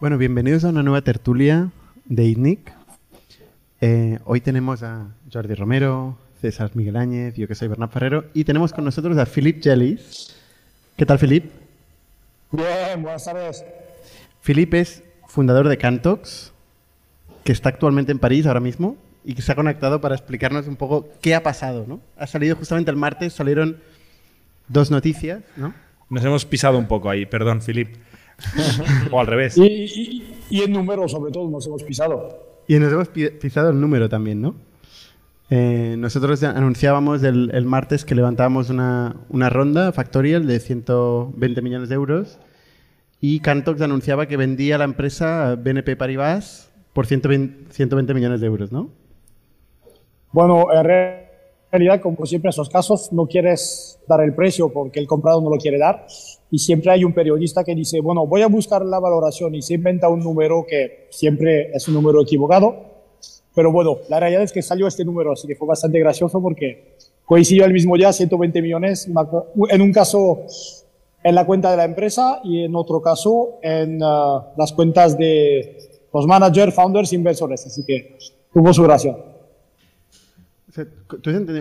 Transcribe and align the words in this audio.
Bueno, 0.00 0.18
bienvenidos 0.18 0.64
a 0.64 0.70
una 0.70 0.82
nueva 0.82 1.02
tertulia 1.02 1.70
de 2.06 2.24
ITNIC. 2.24 2.72
Eh, 3.80 4.18
hoy 4.24 4.40
tenemos 4.40 4.82
a 4.82 5.14
Jordi 5.32 5.54
Romero, 5.54 6.18
César 6.40 6.72
Miguel 6.74 6.96
Áñez, 6.96 7.36
yo 7.36 7.46
que 7.46 7.54
soy 7.54 7.68
Bernard 7.68 7.90
Ferrero, 7.90 8.24
y 8.34 8.42
tenemos 8.42 8.72
con 8.72 8.84
nosotros 8.84 9.16
a 9.16 9.26
Philip 9.26 9.62
Jellis. 9.62 10.34
¿Qué 10.96 11.06
tal, 11.06 11.20
Philip? 11.20 11.52
Bien, 12.50 13.00
buenas 13.00 13.24
tardes. 13.26 13.64
Philip 14.42 14.74
es 14.74 15.04
fundador 15.28 15.68
de 15.68 15.78
Cantox, 15.78 16.52
que 17.44 17.52
está 17.52 17.68
actualmente 17.68 18.10
en 18.10 18.18
París 18.18 18.46
ahora 18.46 18.58
mismo 18.58 18.96
y 19.24 19.36
que 19.36 19.42
se 19.42 19.52
ha 19.52 19.54
conectado 19.54 20.00
para 20.00 20.16
explicarnos 20.16 20.66
un 20.66 20.74
poco 20.74 21.10
qué 21.20 21.36
ha 21.36 21.44
pasado, 21.44 21.84
¿no? 21.86 22.00
Ha 22.16 22.26
salido 22.26 22.56
justamente 22.56 22.90
el 22.90 22.96
martes, 22.96 23.34
salieron 23.34 23.78
dos 24.66 24.90
noticias, 24.90 25.44
¿no? 25.56 25.74
Nos 26.14 26.24
hemos 26.24 26.44
pisado 26.44 26.78
un 26.78 26.86
poco 26.86 27.10
ahí, 27.10 27.26
perdón, 27.26 27.60
Philip. 27.60 27.88
o 29.10 29.18
al 29.18 29.26
revés. 29.26 29.58
Y, 29.58 29.62
y, 29.64 30.36
y, 30.48 30.62
en 30.62 30.72
número, 30.72 31.08
sobre 31.08 31.32
todo, 31.32 31.50
nos 31.50 31.66
hemos 31.66 31.82
pisado. 31.82 32.62
Y 32.68 32.78
nos 32.78 32.92
hemos 32.92 33.08
pisado 33.08 33.70
el 33.70 33.80
número 33.80 34.08
también, 34.08 34.40
¿no? 34.40 34.54
Eh, 35.50 35.96
nosotros 35.98 36.40
anunciábamos 36.44 37.24
el, 37.24 37.50
el, 37.52 37.64
martes 37.64 38.04
que 38.04 38.14
levantábamos 38.14 38.70
una, 38.70 39.16
una, 39.28 39.50
ronda 39.50 39.90
factorial 39.90 40.46
de 40.46 40.60
120 40.60 41.62
millones 41.62 41.88
de 41.88 41.96
euros 41.96 42.38
y 43.20 43.40
Cantox 43.40 43.80
anunciaba 43.82 44.26
que 44.26 44.36
vendía 44.36 44.78
la 44.78 44.84
empresa 44.84 45.56
BNP 45.56 45.96
Paribas 45.96 46.72
por 46.92 47.06
120, 47.06 47.72
120 47.74 48.14
millones 48.14 48.40
de 48.40 48.46
euros, 48.46 48.72
¿no? 48.72 48.90
Bueno, 50.32 50.66
en 50.72 50.84
realidad, 51.74 52.00
como 52.00 52.24
siempre 52.24 52.48
en 52.48 52.50
esos 52.50 52.68
casos, 52.68 53.12
no 53.12 53.26
quieres 53.26 53.98
dar 54.06 54.20
el 54.22 54.34
precio 54.34 54.72
porque 54.72 55.00
el 55.00 55.06
comprador 55.06 55.42
no 55.42 55.50
lo 55.50 55.58
quiere 55.58 55.78
dar 55.78 56.06
y 56.50 56.58
siempre 56.58 56.92
hay 56.92 57.04
un 57.04 57.12
periodista 57.12 57.64
que 57.64 57.74
dice, 57.74 58.00
bueno, 58.00 58.26
voy 58.26 58.42
a 58.42 58.46
buscar 58.46 58.84
la 58.84 59.00
valoración 59.00 59.54
y 59.56 59.62
se 59.62 59.74
inventa 59.74 60.08
un 60.08 60.20
número 60.20 60.64
que 60.68 61.08
siempre 61.10 61.72
es 61.74 61.88
un 61.88 61.94
número 61.94 62.22
equivocado. 62.22 62.94
Pero 63.54 63.72
bueno, 63.72 63.98
la 64.08 64.20
realidad 64.20 64.42
es 64.42 64.52
que 64.52 64.62
salió 64.62 64.86
este 64.86 65.04
número, 65.04 65.32
así 65.32 65.48
que 65.48 65.56
fue 65.56 65.66
bastante 65.66 65.98
gracioso 65.98 66.40
porque 66.40 66.94
coincidió 67.24 67.64
el 67.64 67.72
mismo 67.72 67.96
día 67.96 68.12
120 68.12 68.62
millones, 68.62 69.08
en 69.68 69.82
un 69.82 69.92
caso 69.92 70.42
en 71.24 71.34
la 71.34 71.44
cuenta 71.44 71.70
de 71.72 71.76
la 71.76 71.84
empresa 71.84 72.40
y 72.44 72.64
en 72.64 72.76
otro 72.76 73.00
caso 73.00 73.58
en 73.62 74.00
uh, 74.02 74.42
las 74.56 74.72
cuentas 74.72 75.16
de 75.18 76.06
los 76.12 76.26
managers, 76.26 76.74
founders, 76.74 77.12
inversores. 77.12 77.66
Así 77.66 77.84
que 77.84 78.16
tuvo 78.52 78.72
su 78.72 78.82
gracia. 78.84 79.16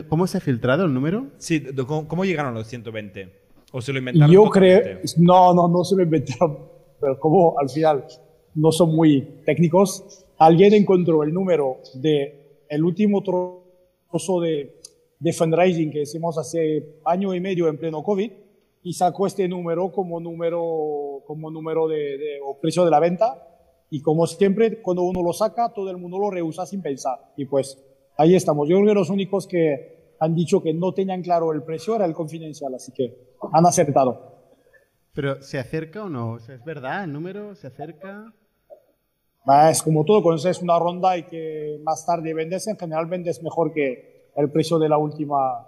¿Cómo 0.10 0.28
se 0.28 0.38
ha 0.38 0.42
filtrado 0.42 0.86
el 0.86 0.94
número? 0.94 1.28
Sí, 1.38 1.64
¿cómo, 1.88 2.08
cómo 2.08 2.26
llegaron 2.26 2.54
los 2.54 2.68
120? 2.68 3.32
¿O 3.72 3.82
se 3.82 3.94
lo 3.94 4.00
inventaron? 4.00 4.34
Yo 4.34 4.44
creo, 4.50 5.00
no, 5.18 5.54
no, 5.54 5.68
no 5.68 5.84
se 5.84 5.96
lo 5.96 6.04
inventaron, 6.04 6.60
pero 7.00 7.20
como 7.20 7.60
al 7.60 7.70
final 7.70 8.06
no 8.56 8.72
son 8.72 8.96
muy 8.96 9.22
técnicos, 9.46 10.26
alguien 10.38 10.74
encontró 10.74 11.24
el 11.24 11.34
número 11.34 11.80
de 11.96 12.66
el 12.70 12.84
último 12.84 13.22
trozo 13.22 14.42
de, 14.42 14.80
de 15.20 15.34
fundraising 15.34 15.92
que 15.92 16.02
hicimos 16.02 16.38
hace 16.38 17.00
año 17.06 17.34
y 17.34 17.40
medio 17.40 17.68
en 17.68 17.78
pleno 17.78 18.04
COVID 18.04 18.32
y 18.84 18.94
sacó 18.94 19.28
este 19.28 19.48
número 19.48 19.92
como 19.92 20.20
número, 20.20 21.24
como 21.26 21.52
número 21.52 21.88
de, 21.88 22.18
de 22.18 22.40
o 22.44 22.60
precio 22.60 22.84
de 22.84 22.92
la 22.92 23.00
venta. 23.00 23.48
Y 23.90 24.02
como 24.02 24.26
siempre, 24.26 24.82
cuando 24.82 25.04
uno 25.04 25.22
lo 25.22 25.34
saca, 25.34 25.72
todo 25.72 25.90
el 25.92 25.98
mundo 25.98 26.18
lo 26.18 26.32
rehúsa 26.32 26.66
sin 26.66 26.82
pensar. 26.82 27.32
Y 27.38 27.46
pues 27.46 27.78
ahí 28.18 28.36
estamos. 28.36 28.68
Yo 28.70 28.78
creo 28.78 28.88
que 28.90 28.94
los 28.96 29.10
únicos 29.10 29.48
que 29.48 30.16
han 30.20 30.36
dicho 30.36 30.62
que 30.62 30.74
no 30.74 30.94
tenían 30.94 31.22
claro 31.22 31.52
el 31.52 31.64
precio 31.64 31.96
era 31.96 32.06
el 32.06 32.14
confidencial, 32.14 32.74
así 32.76 32.92
que 32.92 33.34
han 33.52 33.66
acertado. 33.66 34.32
¿Pero 35.14 35.42
se 35.42 35.60
acerca 35.60 36.04
o 36.06 36.10
no? 36.10 36.38
¿Es 36.38 36.64
verdad 36.66 37.04
el 37.04 37.14
número? 37.14 37.54
¿Se 37.56 37.68
acerca? 37.68 38.34
Es 39.70 39.84
como 39.84 40.06
todo, 40.06 40.24
cuando 40.24 40.50
es 40.50 40.62
una 40.62 40.80
ronda 40.80 41.18
y 41.18 41.24
que 41.24 41.78
más 41.84 42.06
tarde 42.06 42.34
vendes, 42.34 42.66
en 42.68 42.78
general 42.78 43.06
vendes 43.08 43.44
mejor 43.44 43.74
que 43.74 44.30
el 44.36 44.50
precio 44.50 44.80
de 44.80 44.88
la 44.88 44.98
última, 44.98 45.68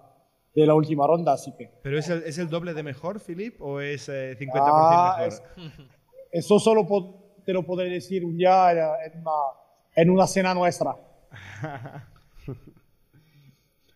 de 0.56 0.66
la 0.66 0.74
última 0.74 1.06
ronda, 1.06 1.34
así 1.34 1.52
que... 1.58 1.69
¿Pero 1.84 2.00
es 2.00 2.08
el, 2.09 2.24
es 2.24 2.38
el 2.38 2.50
doble 2.50 2.74
de 2.74 2.84
mejor, 2.84 3.19
Philip, 3.19 3.62
o 3.62 3.81
es 3.81 4.08
eh, 4.08 4.38
50% 4.40 4.62
Ah, 4.64 5.16
mejor? 5.18 5.28
es- 5.28 5.44
eso 6.31 6.58
solo 6.59 6.88
po- 6.88 7.36
te 7.46 7.52
lo 7.52 7.64
podré 7.64 7.90
decir 7.90 8.24
un 8.25 8.38
día 8.38 8.72
en 8.72 9.19
una, 9.19 9.31
en 9.96 10.09
una 10.09 10.25
cena 10.28 10.53
nuestra. 10.53 10.96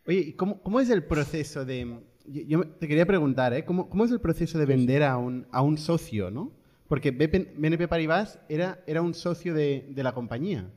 Oye, 0.08 0.20
¿y 0.20 0.34
cómo, 0.34 0.62
cómo 0.62 0.80
es 0.80 0.90
el 0.90 1.04
proceso 1.04 1.66
de... 1.66 2.00
Yo, 2.26 2.42
yo 2.44 2.68
te 2.80 2.88
quería 2.88 3.06
preguntar, 3.06 3.54
¿eh? 3.54 3.66
¿Cómo, 3.66 3.90
cómo 3.90 4.06
es 4.06 4.12
el 4.12 4.22
proceso 4.22 4.58
de 4.58 4.66
vender 4.66 5.04
a 5.04 5.18
un, 5.18 5.48
a 5.52 5.62
un 5.62 5.78
socio, 5.78 6.32
no? 6.32 6.52
Porque 6.88 7.12
BNP 7.12 7.88
Paribas 7.88 8.40
era, 8.50 8.84
era 8.88 9.02
un 9.02 9.14
socio 9.14 9.54
de, 9.54 9.86
de 9.90 10.04
la 10.04 10.14
compañía. 10.14 10.72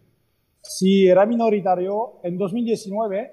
Si 0.63 1.07
era 1.07 1.27
minoritario, 1.27 2.21
en 2.23 2.37
2019 2.37 3.31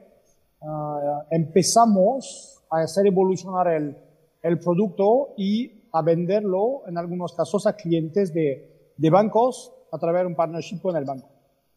ah, 0.62 1.26
empezamos 1.30 2.64
a 2.72 2.82
hacer 2.82 3.08
evolucionar 3.08 3.68
el, 3.68 3.98
el 4.42 4.60
producto 4.60 5.34
y 5.38 5.84
a 5.92 6.02
venderlo, 6.02 6.84
en 6.88 6.98
algunos 6.98 7.34
casos, 7.34 7.68
a 7.68 7.76
clientes 7.76 8.34
de, 8.34 8.94
de 8.96 9.10
bancos 9.10 9.74
a 9.92 9.98
través 9.98 10.22
de 10.22 10.28
un 10.28 10.36
partnership 10.36 10.82
con 10.82 10.96
el 10.96 11.04
banco. 11.04 11.28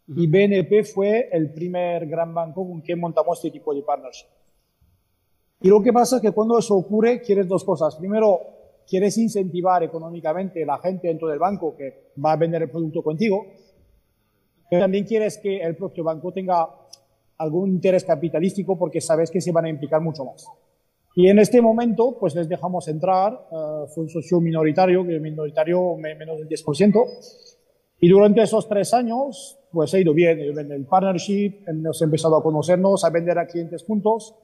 Y 0.08 0.26
BNP 0.26 0.84
fue 0.84 1.28
el 1.32 1.52
primer 1.52 2.06
gran 2.06 2.34
banco 2.34 2.66
con 2.66 2.80
quien 2.80 2.98
montamos 3.00 3.38
este 3.38 3.50
tipo 3.50 3.72
de 3.74 3.82
partnership. 3.82 4.26
Y 5.60 5.68
lo 5.68 5.80
que 5.82 5.92
pasa 5.92 6.16
es 6.16 6.22
que 6.22 6.32
cuando 6.32 6.58
eso 6.58 6.74
ocurre, 6.76 7.20
quieres 7.20 7.46
dos 7.46 7.62
cosas. 7.64 7.94
Primero, 7.96 8.40
quieres 8.86 9.16
incentivar 9.16 9.82
económicamente 9.84 10.64
a 10.64 10.66
la 10.66 10.78
gente 10.78 11.06
dentro 11.08 11.28
del 11.28 11.38
banco 11.38 11.76
que 11.76 12.10
va 12.22 12.32
a 12.32 12.36
vender 12.36 12.62
el 12.62 12.70
producto 12.70 13.02
contigo. 13.02 13.46
Pero 14.68 14.82
también 14.82 15.04
quieres 15.04 15.38
que 15.38 15.58
el 15.62 15.76
propio 15.76 16.02
banco 16.02 16.32
tenga 16.32 16.68
algún 17.38 17.70
interés 17.70 18.04
capitalístico 18.04 18.76
porque 18.76 19.00
sabes 19.00 19.30
que 19.30 19.40
se 19.40 19.52
van 19.52 19.66
a 19.66 19.68
implicar 19.68 20.00
mucho 20.00 20.24
más. 20.24 20.46
Y 21.14 21.28
en 21.28 21.38
este 21.38 21.60
momento, 21.60 22.16
pues 22.18 22.34
les 22.34 22.48
dejamos 22.48 22.88
entrar. 22.88 23.46
eh, 23.52 23.86
fue 23.94 24.04
un 24.04 24.08
socio 24.08 24.40
minoritario, 24.40 25.06
que 25.06 25.20
minoritario 25.20 25.94
me- 25.96 26.14
menos 26.16 26.38
del 26.38 26.48
10%. 26.48 27.04
Y 28.00 28.08
durante 28.08 28.42
esos 28.42 28.66
tres 28.68 28.92
años, 28.94 29.58
pues 29.72 29.94
ha 29.94 29.98
ido 29.98 30.12
bien. 30.12 30.38
En 30.40 30.70
el 30.70 30.84
partnership 30.84 31.64
hemos 31.66 32.00
empezado 32.02 32.36
a 32.36 32.42
conocernos, 32.42 33.04
a 33.04 33.10
vender 33.10 33.38
a 33.38 33.46
clientes 33.46 33.84
juntos. 33.84 34.34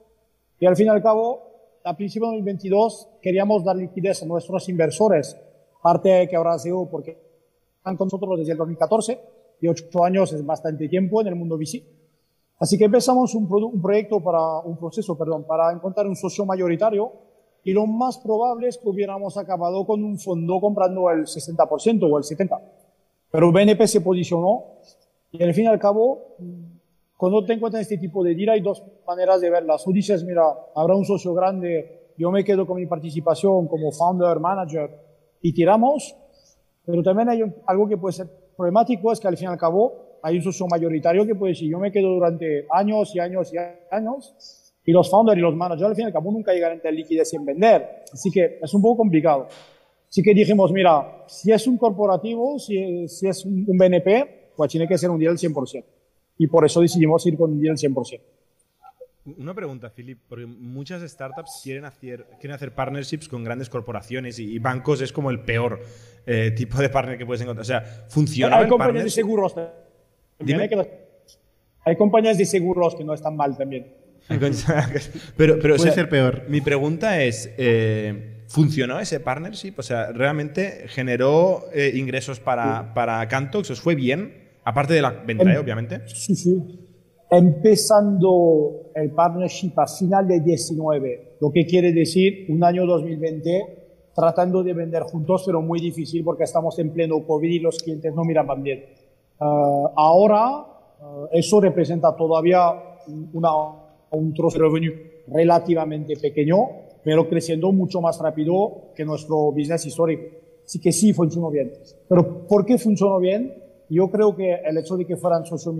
Y 0.59 0.65
al 0.65 0.75
fin 0.75 0.87
y 0.87 0.89
al 0.89 1.01
cabo, 1.01 1.49
a 1.83 1.95
principios 1.95 2.31
de 2.31 2.37
2022 2.37 3.09
queríamos 3.21 3.63
dar 3.63 3.75
liquidez 3.75 4.23
a 4.23 4.25
nuestros 4.25 4.67
inversores, 4.67 5.37
parte 5.81 6.27
que 6.27 6.35
habrá 6.35 6.57
sido 6.59 6.89
porque 6.89 7.17
están 7.77 7.95
con 7.95 8.07
nosotros 8.07 8.39
desde 8.39 8.51
el 8.53 8.57
2014 8.57 9.19
y 9.61 9.67
ocho 9.67 10.03
años 10.03 10.33
es 10.33 10.45
bastante 10.45 10.89
tiempo 10.89 11.21
en 11.21 11.27
el 11.27 11.35
mundo 11.35 11.57
VC. 11.57 11.83
Así 12.59 12.77
que 12.77 12.85
empezamos 12.85 13.33
un, 13.35 13.47
un 13.49 13.81
proyecto 13.81 14.19
para, 14.21 14.59
un 14.59 14.77
proceso, 14.77 15.17
perdón, 15.17 15.45
para 15.45 15.71
encontrar 15.71 16.07
un 16.07 16.15
socio 16.15 16.45
mayoritario 16.45 17.11
y 17.63 17.71
lo 17.71 17.85
más 17.85 18.17
probable 18.17 18.67
es 18.67 18.77
que 18.77 18.89
hubiéramos 18.89 19.37
acabado 19.37 19.85
con 19.85 20.03
un 20.03 20.17
fondo 20.17 20.59
comprando 20.59 21.09
el 21.09 21.25
60% 21.25 22.11
o 22.11 22.17
el 22.17 22.23
70%. 22.23 22.59
Pero 23.31 23.51
BNP 23.51 23.87
se 23.87 24.01
posicionó 24.01 24.79
y 25.31 25.43
al 25.43 25.53
fin 25.53 25.65
y 25.65 25.67
al 25.67 25.79
cabo, 25.79 26.35
cuando 27.15 27.45
te 27.45 27.53
encuentras 27.53 27.81
en 27.81 27.83
este 27.83 27.97
tipo 27.97 28.23
de 28.23 28.33
deal 28.33 28.49
hay 28.49 28.61
dos 28.61 28.83
maneras 29.05 29.41
de 29.41 29.49
verlas. 29.49 29.85
O 29.87 29.91
dices, 29.91 30.23
mira, 30.23 30.43
habrá 30.75 30.95
un 30.95 31.05
socio 31.05 31.33
grande, 31.33 32.13
yo 32.17 32.31
me 32.31 32.43
quedo 32.43 32.65
con 32.65 32.77
mi 32.77 32.85
participación 32.85 33.67
como 33.67 33.91
founder, 33.91 34.39
manager 34.39 34.89
y 35.41 35.53
tiramos. 35.53 36.15
Pero 36.85 37.03
también 37.03 37.29
hay 37.29 37.43
algo 37.67 37.87
que 37.87 37.97
puede 37.97 38.13
ser 38.13 38.27
problemático, 38.55 39.11
es 39.11 39.19
que 39.19 39.27
al 39.27 39.37
fin 39.37 39.49
y 39.49 39.51
al 39.51 39.57
cabo 39.57 40.19
hay 40.23 40.37
un 40.37 40.41
socio 40.41 40.65
mayoritario 40.67 41.25
que 41.25 41.35
puede 41.35 41.51
decir, 41.51 41.69
yo 41.69 41.79
me 41.79 41.91
quedo 41.91 42.09
durante 42.09 42.65
años 42.71 43.15
y 43.15 43.19
años 43.19 43.53
y 43.53 43.57
años 43.91 44.73
y 44.83 44.91
los 44.91 45.09
founders 45.09 45.37
y 45.37 45.41
los 45.41 45.55
managers 45.55 45.89
al 45.89 45.95
fin 45.95 46.05
y 46.05 46.07
al 46.07 46.13
cabo 46.13 46.31
nunca 46.31 46.51
llegan 46.51 46.81
a 46.83 46.91
liquidez 46.91 47.29
sin 47.29 47.45
vender. 47.45 48.03
Así 48.11 48.31
que 48.31 48.59
es 48.61 48.73
un 48.73 48.81
poco 48.81 48.97
complicado. 48.97 49.47
Así 50.09 50.23
que 50.23 50.33
dijimos, 50.33 50.71
mira, 50.71 51.23
si 51.27 51.51
es 51.51 51.67
un 51.67 51.77
corporativo, 51.77 52.57
si, 52.57 53.07
si 53.07 53.27
es 53.27 53.45
un 53.45 53.65
un 53.67 53.77
BNP, 53.77 54.38
pues 54.59 54.71
tiene 54.73 54.89
que 54.89 54.97
ser 54.97 55.09
un 55.09 55.17
deal 55.17 55.37
100%. 55.37 55.85
Y 56.37 56.47
por 56.47 56.65
eso 56.65 56.81
decidimos 56.81 57.25
ir 57.25 57.37
con 57.37 57.51
un 57.53 57.61
deal 57.61 57.77
100%. 57.77 58.19
Una 59.37 59.53
pregunta, 59.53 59.89
Philip, 59.89 60.19
porque 60.27 60.45
muchas 60.45 61.01
startups 61.09 61.61
quieren 61.63 61.85
hacer, 61.85 62.25
quieren 62.41 62.55
hacer 62.55 62.75
partnerships 62.75 63.29
con 63.29 63.41
grandes 63.45 63.69
corporaciones 63.69 64.37
y, 64.37 64.51
y 64.53 64.59
bancos 64.59 64.99
es 64.99 65.13
como 65.13 65.29
el 65.29 65.39
peor 65.45 65.79
eh, 66.25 66.51
tipo 66.51 66.77
de 66.81 66.89
partner 66.89 67.17
que 67.17 67.25
puedes 67.25 67.41
encontrar. 67.41 67.61
O 67.61 67.65
sea, 67.65 68.05
¿funciona 68.09 68.57
Hay 68.57 68.63
el 68.63 68.69
compañías 68.69 69.05
de 69.05 69.09
seguros 69.11 69.55
también, 69.55 69.73
Dime. 70.39 70.65
¿eh? 70.65 70.69
que 70.69 70.75
no- 70.75 70.87
hay 71.85 71.95
compañías 71.95 72.37
de 72.37 72.45
seguros 72.45 72.95
que 72.95 73.05
no 73.05 73.13
están 73.13 73.37
mal 73.37 73.55
también. 73.57 73.93
pero, 75.37 75.57
pero, 75.59 75.75
o 75.75 75.77
Puede 75.77 75.79
sea, 75.79 75.93
ser 75.93 76.09
peor. 76.09 76.43
Mi 76.49 76.59
pregunta 76.59 77.23
es, 77.23 77.49
eh, 77.57 78.43
¿funcionó 78.49 78.99
ese 78.99 79.19
partnership? 79.21 79.75
O 79.77 79.83
sea, 79.83 80.11
¿realmente 80.11 80.85
generó 80.89 81.63
eh, 81.73 81.93
ingresos 81.95 82.39
para, 82.41 82.93
para 82.93 83.25
Cantox? 83.29 83.69
¿Os 83.71 83.79
fue 83.79 83.95
bien? 83.95 84.48
Aparte 84.63 84.93
de 84.93 85.01
la 85.01 85.11
venta, 85.11 85.43
Em- 85.43 85.49
¿eh? 85.49 85.57
obviamente. 85.57 86.07
Sí, 86.07 86.35
sí. 86.35 86.85
Empezando 87.31 88.91
el 88.95 89.11
partnership 89.11 89.73
a 89.77 89.87
final 89.87 90.27
de 90.27 90.39
19, 90.39 91.37
lo 91.39 91.51
que 91.51 91.65
quiere 91.65 91.91
decir 91.93 92.45
un 92.49 92.63
año 92.63 92.85
2020, 92.85 94.11
tratando 94.15 94.63
de 94.63 94.73
vender 94.73 95.03
juntos, 95.03 95.43
pero 95.45 95.61
muy 95.61 95.79
difícil 95.79 96.23
porque 96.23 96.43
estamos 96.43 96.77
en 96.79 96.91
pleno 96.91 97.25
COVID 97.25 97.49
y 97.49 97.59
los 97.59 97.77
clientes 97.77 98.13
no 98.13 98.23
miran 98.23 98.47
bien. 98.61 98.83
Uh, 99.39 99.87
ahora, 99.95 100.57
uh, 100.59 101.27
eso 101.31 101.61
representa 101.61 102.15
todavía 102.15 102.73
una, 103.33 103.51
un 104.11 104.33
trozo 104.33 104.57
de 104.57 104.63
revenue 104.63 104.93
relativamente 105.27 106.17
pequeño, 106.17 106.57
pero 107.03 107.29
creciendo 107.29 107.71
mucho 107.71 108.01
más 108.01 108.19
rápido 108.19 108.91
que 108.95 109.05
nuestro 109.05 109.51
business 109.51 109.85
histórico. 109.85 110.23
Así 110.65 110.79
que 110.81 110.91
sí 110.91 111.13
funcionó 111.13 111.49
bien. 111.49 111.71
Pero 112.07 112.45
¿por 112.47 112.65
qué 112.65 112.77
funcionó 112.77 113.19
bien? 113.19 113.53
Yo 113.89 114.09
creo 114.11 114.35
que 114.35 114.53
el 114.53 114.77
hecho 114.77 114.97
de 114.97 115.05
que 115.05 115.17
fueran 115.17 115.45
socio 115.45 115.73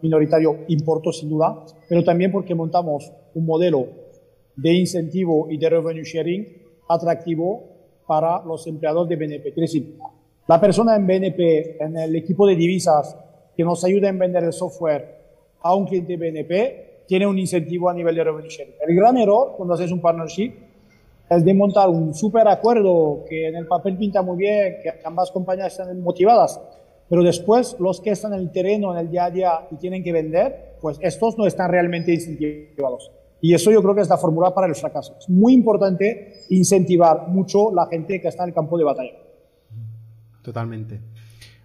minoritario 0.00 0.58
importó 0.68 1.12
sin 1.12 1.28
duda, 1.28 1.64
pero 1.88 2.04
también 2.04 2.30
porque 2.30 2.54
montamos 2.54 3.12
un 3.34 3.44
modelo 3.44 3.86
de 4.54 4.72
incentivo 4.72 5.48
y 5.50 5.58
de 5.58 5.68
revenue 5.68 6.04
sharing 6.04 6.46
atractivo 6.88 7.64
para 8.06 8.44
los 8.44 8.64
empleados 8.68 9.08
de 9.08 9.16
BNP. 9.16 9.42
Quiere 9.54 9.62
decir, 9.62 9.96
la 10.46 10.60
persona 10.60 10.94
en 10.94 11.06
BNP, 11.06 11.82
en 11.82 11.96
el 11.96 12.14
equipo 12.14 12.46
de 12.46 12.54
divisas, 12.54 13.16
que 13.56 13.64
nos 13.64 13.82
ayuda 13.84 14.08
a 14.08 14.12
vender 14.12 14.44
el 14.44 14.52
software 14.52 15.22
a 15.62 15.74
un 15.74 15.86
cliente 15.86 16.16
BNP, 16.16 17.04
tiene 17.06 17.26
un 17.26 17.38
incentivo 17.38 17.90
a 17.90 17.94
nivel 17.94 18.14
de 18.14 18.24
revenue 18.24 18.48
sharing. 18.48 18.74
El 18.86 18.94
gran 18.94 19.16
error 19.18 19.54
cuando 19.56 19.74
haces 19.74 19.90
un 19.90 20.00
partnership 20.00 20.52
es 21.28 21.44
de 21.44 21.54
montar 21.54 21.88
un 21.88 22.14
super 22.14 22.46
acuerdo 22.46 23.24
que 23.28 23.48
en 23.48 23.56
el 23.56 23.66
papel 23.66 23.96
pinta 23.96 24.22
muy 24.22 24.36
bien, 24.36 24.76
que 24.82 24.92
ambas 25.04 25.30
compañías 25.30 25.72
están 25.72 26.00
motivadas, 26.02 26.60
pero 27.12 27.22
después 27.22 27.76
los 27.78 28.00
que 28.00 28.08
están 28.08 28.32
en 28.32 28.40
el 28.40 28.50
terreno, 28.50 28.90
en 28.94 29.00
el 29.00 29.10
día 29.10 29.26
a 29.26 29.30
día 29.30 29.68
y 29.70 29.76
tienen 29.76 30.02
que 30.02 30.12
vender, 30.12 30.78
pues 30.80 30.96
estos 31.02 31.36
no 31.36 31.46
están 31.46 31.70
realmente 31.70 32.10
incentivados. 32.10 33.12
Y 33.42 33.52
eso 33.52 33.70
yo 33.70 33.82
creo 33.82 33.94
que 33.94 34.00
es 34.00 34.08
la 34.08 34.16
fórmula 34.16 34.54
para 34.54 34.66
el 34.66 34.74
fracaso. 34.74 35.16
Es 35.18 35.28
muy 35.28 35.52
importante 35.52 36.40
incentivar 36.48 37.28
mucho 37.28 37.70
la 37.70 37.86
gente 37.88 38.18
que 38.18 38.28
está 38.28 38.44
en 38.44 38.48
el 38.48 38.54
campo 38.54 38.78
de 38.78 38.84
batalla. 38.84 39.12
Totalmente. 40.40 41.00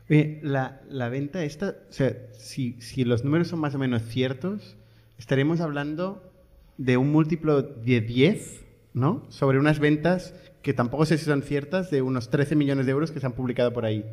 Oye, 0.09 0.41
la, 0.43 0.81
la 0.89 1.07
venta 1.07 1.41
esta, 1.45 1.77
o 1.89 1.93
sea, 1.93 2.13
si, 2.33 2.73
si 2.81 3.05
los 3.05 3.23
números 3.23 3.47
son 3.47 3.59
más 3.59 3.73
o 3.73 3.77
menos 3.77 4.01
ciertos, 4.01 4.75
estaremos 5.17 5.61
hablando 5.61 6.29
de 6.77 6.97
un 6.97 7.09
múltiplo 7.09 7.61
de 7.61 8.01
10, 8.01 8.65
¿no? 8.93 9.23
Sobre 9.29 9.59
unas 9.59 9.79
ventas 9.79 10.33
que 10.61 10.73
tampoco 10.73 11.05
sé 11.05 11.17
si 11.17 11.23
son 11.23 11.41
ciertas, 11.41 11.89
de 11.89 12.01
unos 12.01 12.29
13 12.29 12.57
millones 12.57 12.85
de 12.85 12.91
euros 12.91 13.11
que 13.11 13.21
se 13.21 13.25
han 13.25 13.31
publicado 13.31 13.71
por 13.71 13.85
ahí. 13.85 14.03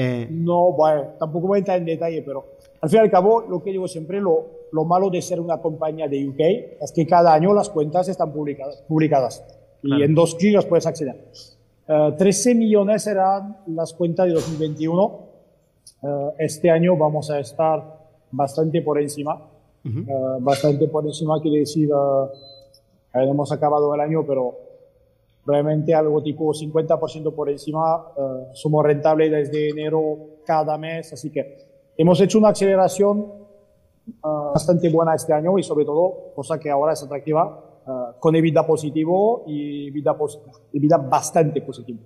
Eh, 0.00 0.28
no, 0.30 0.72
bueno, 0.72 1.14
tampoco 1.18 1.48
voy 1.48 1.56
a 1.56 1.58
entrar 1.58 1.78
en 1.78 1.84
detalle, 1.84 2.22
pero 2.22 2.44
al 2.80 2.88
fin 2.88 3.00
y 3.00 3.02
al 3.02 3.10
cabo, 3.10 3.40
lo 3.40 3.60
que 3.62 3.70
digo 3.72 3.88
siempre, 3.88 4.20
lo, 4.20 4.46
lo 4.70 4.84
malo 4.84 5.10
de 5.10 5.20
ser 5.20 5.40
una 5.40 5.60
compañía 5.60 6.06
de 6.06 6.28
UK 6.28 6.40
es 6.80 6.92
que 6.92 7.04
cada 7.04 7.34
año 7.34 7.52
las 7.52 7.68
cuentas 7.68 8.08
están 8.08 8.32
publicadas, 8.32 8.82
publicadas 8.86 9.44
y 9.82 10.02
en 10.02 10.14
dos 10.14 10.34
clics 10.34 10.64
puedes 10.66 10.86
acceder. 10.86 11.16
13 11.86 12.50
eh, 12.50 12.54
millones 12.54 13.06
eran 13.06 13.58
las 13.68 13.94
cuentas 13.94 14.26
de 14.26 14.34
2021. 14.34 15.18
Eh, 16.02 16.06
este 16.38 16.70
año 16.70 16.96
vamos 16.96 17.30
a 17.30 17.40
estar 17.40 17.82
bastante 18.30 18.82
por 18.82 19.00
encima. 19.00 19.40
Eh, 19.84 20.02
bastante 20.40 20.86
por 20.88 21.06
encima 21.06 21.40
quiere 21.40 21.60
decir, 21.60 21.88
hemos 23.14 23.52
acabado 23.52 23.94
el 23.94 24.00
año, 24.00 24.24
pero 24.26 24.54
realmente 25.48 25.94
algo 25.94 26.22
tipo 26.22 26.52
50% 26.52 27.34
por 27.34 27.50
encima. 27.50 28.04
somos 28.52 28.84
rentables 28.84 29.30
desde 29.30 29.70
enero 29.70 30.40
cada 30.44 30.78
mes, 30.78 31.12
así 31.12 31.30
que 31.30 31.56
hemos 31.96 32.20
hecho 32.20 32.38
una 32.38 32.50
aceleración 32.50 33.48
Ah, 34.22 34.50
bastante 34.54 34.88
buena 34.88 35.14
este 35.14 35.32
año 35.32 35.58
y 35.58 35.62
sobre 35.62 35.84
todo, 35.84 36.32
cosa 36.34 36.58
que 36.58 36.70
ahora 36.70 36.92
es 36.92 37.02
atractiva, 37.02 37.80
uh, 37.86 38.18
con 38.18 38.34
EBITDA 38.34 38.66
positivo 38.66 39.44
y 39.46 39.90
vida, 39.90 40.16
vida 40.72 40.96
bastante 40.96 41.60
positivo. 41.62 42.00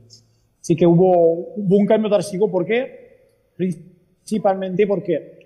Así 0.61 0.77
que 0.77 0.87
hubo, 0.87 1.55
hubo 1.57 1.77
un 1.77 1.87
cambio 1.87 2.11
drástico, 2.11 2.51
¿por 2.51 2.65
qué? 2.65 3.51
Principalmente 3.57 4.87
porque 4.87 5.39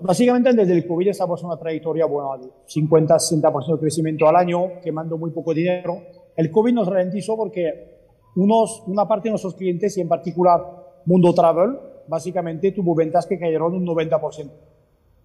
básicamente 0.00 0.52
desde 0.52 0.74
el 0.74 0.86
COVID 0.86 1.08
estamos 1.08 1.40
en 1.40 1.46
una 1.46 1.58
trayectoria 1.58 2.06
buena 2.06 2.36
de 2.38 2.50
50-60% 2.66 3.74
de 3.74 3.80
crecimiento 3.80 4.28
al 4.28 4.36
año, 4.36 4.80
quemando 4.82 5.16
muy 5.16 5.30
poco 5.30 5.54
dinero. 5.54 6.02
El 6.38 6.52
COVID 6.52 6.72
nos 6.72 6.86
ralentizó 6.86 7.36
porque 7.36 7.96
una 8.36 9.08
parte 9.08 9.26
de 9.26 9.30
nuestros 9.30 9.56
clientes 9.56 9.98
y 9.98 10.02
en 10.02 10.06
particular 10.06 10.62
Mundo 11.04 11.34
Travel, 11.34 11.76
básicamente 12.06 12.70
tuvo 12.70 12.94
ventas 12.94 13.26
que 13.26 13.40
cayeron 13.40 13.74
un 13.74 13.84
90%. 13.84 14.48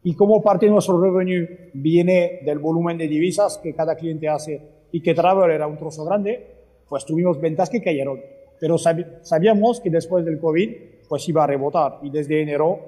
Y 0.05 0.15
como 0.15 0.41
parte 0.41 0.65
de 0.65 0.71
nuestro 0.71 0.99
revenue 0.99 1.69
viene 1.75 2.39
del 2.43 2.57
volumen 2.57 2.97
de 2.97 3.07
divisas 3.07 3.59
que 3.59 3.75
cada 3.75 3.95
cliente 3.95 4.27
hace 4.27 4.59
y 4.91 5.01
que 5.03 5.13
Travel 5.13 5.51
era 5.51 5.67
un 5.67 5.77
trozo 5.77 6.03
grande, 6.03 6.47
pues 6.89 7.05
tuvimos 7.05 7.39
ventas 7.39 7.69
que 7.69 7.83
cayeron. 7.83 8.19
Pero 8.59 8.79
sabíamos 8.79 9.81
que 9.81 9.91
después 9.91 10.25
del 10.25 10.39
COVID, 10.39 10.71
pues 11.07 11.29
iba 11.29 11.43
a 11.43 11.47
rebotar. 11.47 11.99
Y 12.01 12.09
desde 12.09 12.41
enero, 12.41 12.79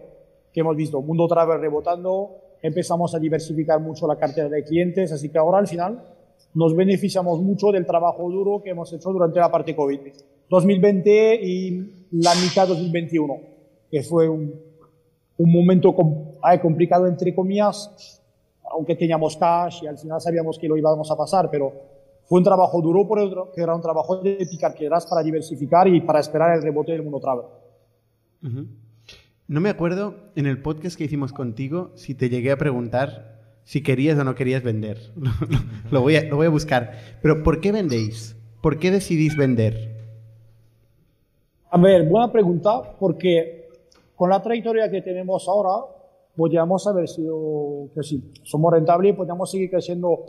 que 0.52 0.62
hemos 0.62 0.76
visto 0.76 1.00
Mundo 1.00 1.28
Travel 1.28 1.62
rebotando, 1.62 2.38
empezamos 2.60 3.14
a 3.14 3.20
diversificar 3.20 3.80
mucho 3.80 4.08
la 4.08 4.16
cartera 4.16 4.50
de 4.50 4.64
clientes, 4.64 5.12
así 5.12 5.30
que 5.30 5.38
ahora 5.38 5.60
al 5.60 5.68
final 5.68 6.15
nos 6.54 6.76
beneficiamos 6.76 7.42
mucho 7.42 7.72
del 7.72 7.86
trabajo 7.86 8.30
duro 8.30 8.62
que 8.64 8.72
hemos 8.72 8.92
hecho 8.94 9.12
durante 9.12 9.40
la 9.40 9.52
parte 9.52 9.76
COVID. 9.76 10.00
2020 10.50 11.36
y 11.44 12.08
la 12.12 12.34
mitad 12.36 12.68
de 12.68 12.76
2021, 12.76 13.40
que 13.92 14.04
fue 14.04 14.30
un, 14.30 14.54
un 15.38 15.52
momento 15.52 15.94
complicado, 16.62 17.08
entre 17.08 17.34
comillas, 17.34 18.22
aunque 18.72 18.96
teníamos 18.96 19.38
cash 19.38 19.84
y 19.84 19.88
al 19.88 19.98
final 19.98 20.22
sabíamos 20.22 20.58
que 20.58 20.68
lo 20.68 20.78
íbamos 20.78 21.10
a 21.12 21.18
pasar, 21.18 21.50
pero 21.52 21.74
fue 22.26 22.40
un 22.40 22.44
trabajo 22.44 22.82
duro, 22.82 23.52
que 23.54 23.62
era 23.62 23.76
un 23.76 23.82
trabajo 23.82 24.18
de 24.18 24.46
picar 24.50 24.74
piedras 24.76 25.06
para 25.06 25.24
diversificar 25.24 25.88
y 25.88 26.02
para 26.02 26.20
esperar 26.20 26.56
el 26.56 26.64
rebote 26.64 26.92
del 26.92 27.04
mundo 27.04 27.20
travel. 27.20 27.46
No 29.48 29.62
me 29.62 29.70
acuerdo 29.70 30.16
en 30.36 30.46
el 30.46 30.62
podcast 30.62 30.98
que 30.98 31.04
hicimos 31.04 31.34
contigo 31.34 31.92
si 31.96 32.16
te 32.16 32.30
llegué 32.30 32.52
a 32.52 32.58
preguntar 32.58 33.35
si 33.66 33.84
querías 33.84 34.18
o 34.18 34.24
no 34.24 34.36
querías 34.36 34.64
vender. 34.64 34.98
lo, 35.92 36.02
voy 36.02 36.16
a, 36.16 36.24
lo 36.24 36.38
voy 36.38 36.46
a 36.46 36.50
buscar. 36.50 36.94
Pero 37.22 37.44
¿por 37.44 37.60
qué 37.60 37.72
vendéis? 37.72 38.38
¿Por 38.62 38.80
qué 38.80 38.92
decidís 38.92 39.36
vender? 39.36 39.94
A 41.72 41.78
ver, 41.78 42.08
buena 42.08 42.32
pregunta, 42.32 42.96
porque 42.98 43.68
con 44.16 44.30
la 44.30 44.42
trayectoria 44.42 44.90
que 44.90 45.02
tenemos 45.02 45.48
ahora, 45.50 45.86
podríamos 46.36 46.86
haber 46.88 47.10
sido, 47.10 47.90
que 47.94 48.04
sí, 48.04 48.32
somos 48.44 48.72
rentables 48.72 49.16
podríamos 49.16 49.52
seguir 49.52 49.70
creciendo 49.70 50.26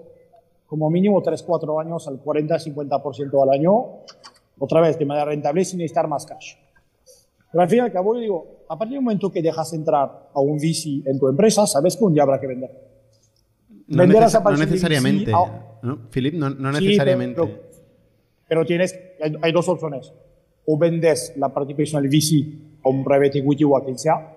como 0.67 0.91
mínimo 0.91 1.23
3-4 1.23 1.81
años 1.81 2.09
al 2.09 2.21
40-50% 2.21 3.43
al 3.43 3.51
año, 3.51 3.85
otra 4.59 4.81
vez 4.81 4.99
de 4.99 5.05
manera 5.05 5.27
rentable 5.27 5.65
sin 5.65 5.79
necesitar 5.79 6.09
más 6.09 6.27
cash. 6.27 6.55
Pero 7.53 7.63
al 7.63 7.69
fin 7.69 7.79
y 7.79 7.83
al 7.83 7.93
cabo, 7.93 8.15
yo 8.15 8.21
digo, 8.21 8.47
a 8.69 8.77
partir 8.77 8.95
del 8.95 9.05
momento 9.05 9.31
que 9.31 9.43
dejas 9.43 9.73
entrar 9.73 10.31
a 10.33 10.41
un 10.41 10.57
VC 10.57 11.07
en 11.07 11.19
tu 11.19 11.29
empresa, 11.29 11.67
sabes 11.67 11.97
que 11.97 12.05
un 12.05 12.15
día 12.15 12.25
habrá 12.25 12.41
que 12.41 12.47
vender. 12.47 12.96
No, 13.89 14.03
vender 14.03 14.21
neces 14.23 14.43
no 14.43 14.57
necesariamente, 14.57 15.31
¿no? 15.31 16.09
Philip, 16.11 16.35
no, 16.35 16.51
no 16.51 16.73
necesariamente. 16.73 17.41
pero, 17.41 17.61
pero, 18.49 18.65
tienes, 18.65 18.99
hay, 19.21 19.37
hay, 19.41 19.53
dos 19.53 19.69
opciones. 19.69 20.13
O 20.67 20.77
vendes 20.77 21.33
la 21.37 21.49
participación 21.51 22.03
del 22.03 22.11
VC 22.11 22.81
a 22.85 22.89
un 22.89 23.05
private 23.05 23.39
equity 23.39 23.65
o 23.65 23.77
a 23.77 23.85
quien 23.85 23.99
sea, 23.99 24.37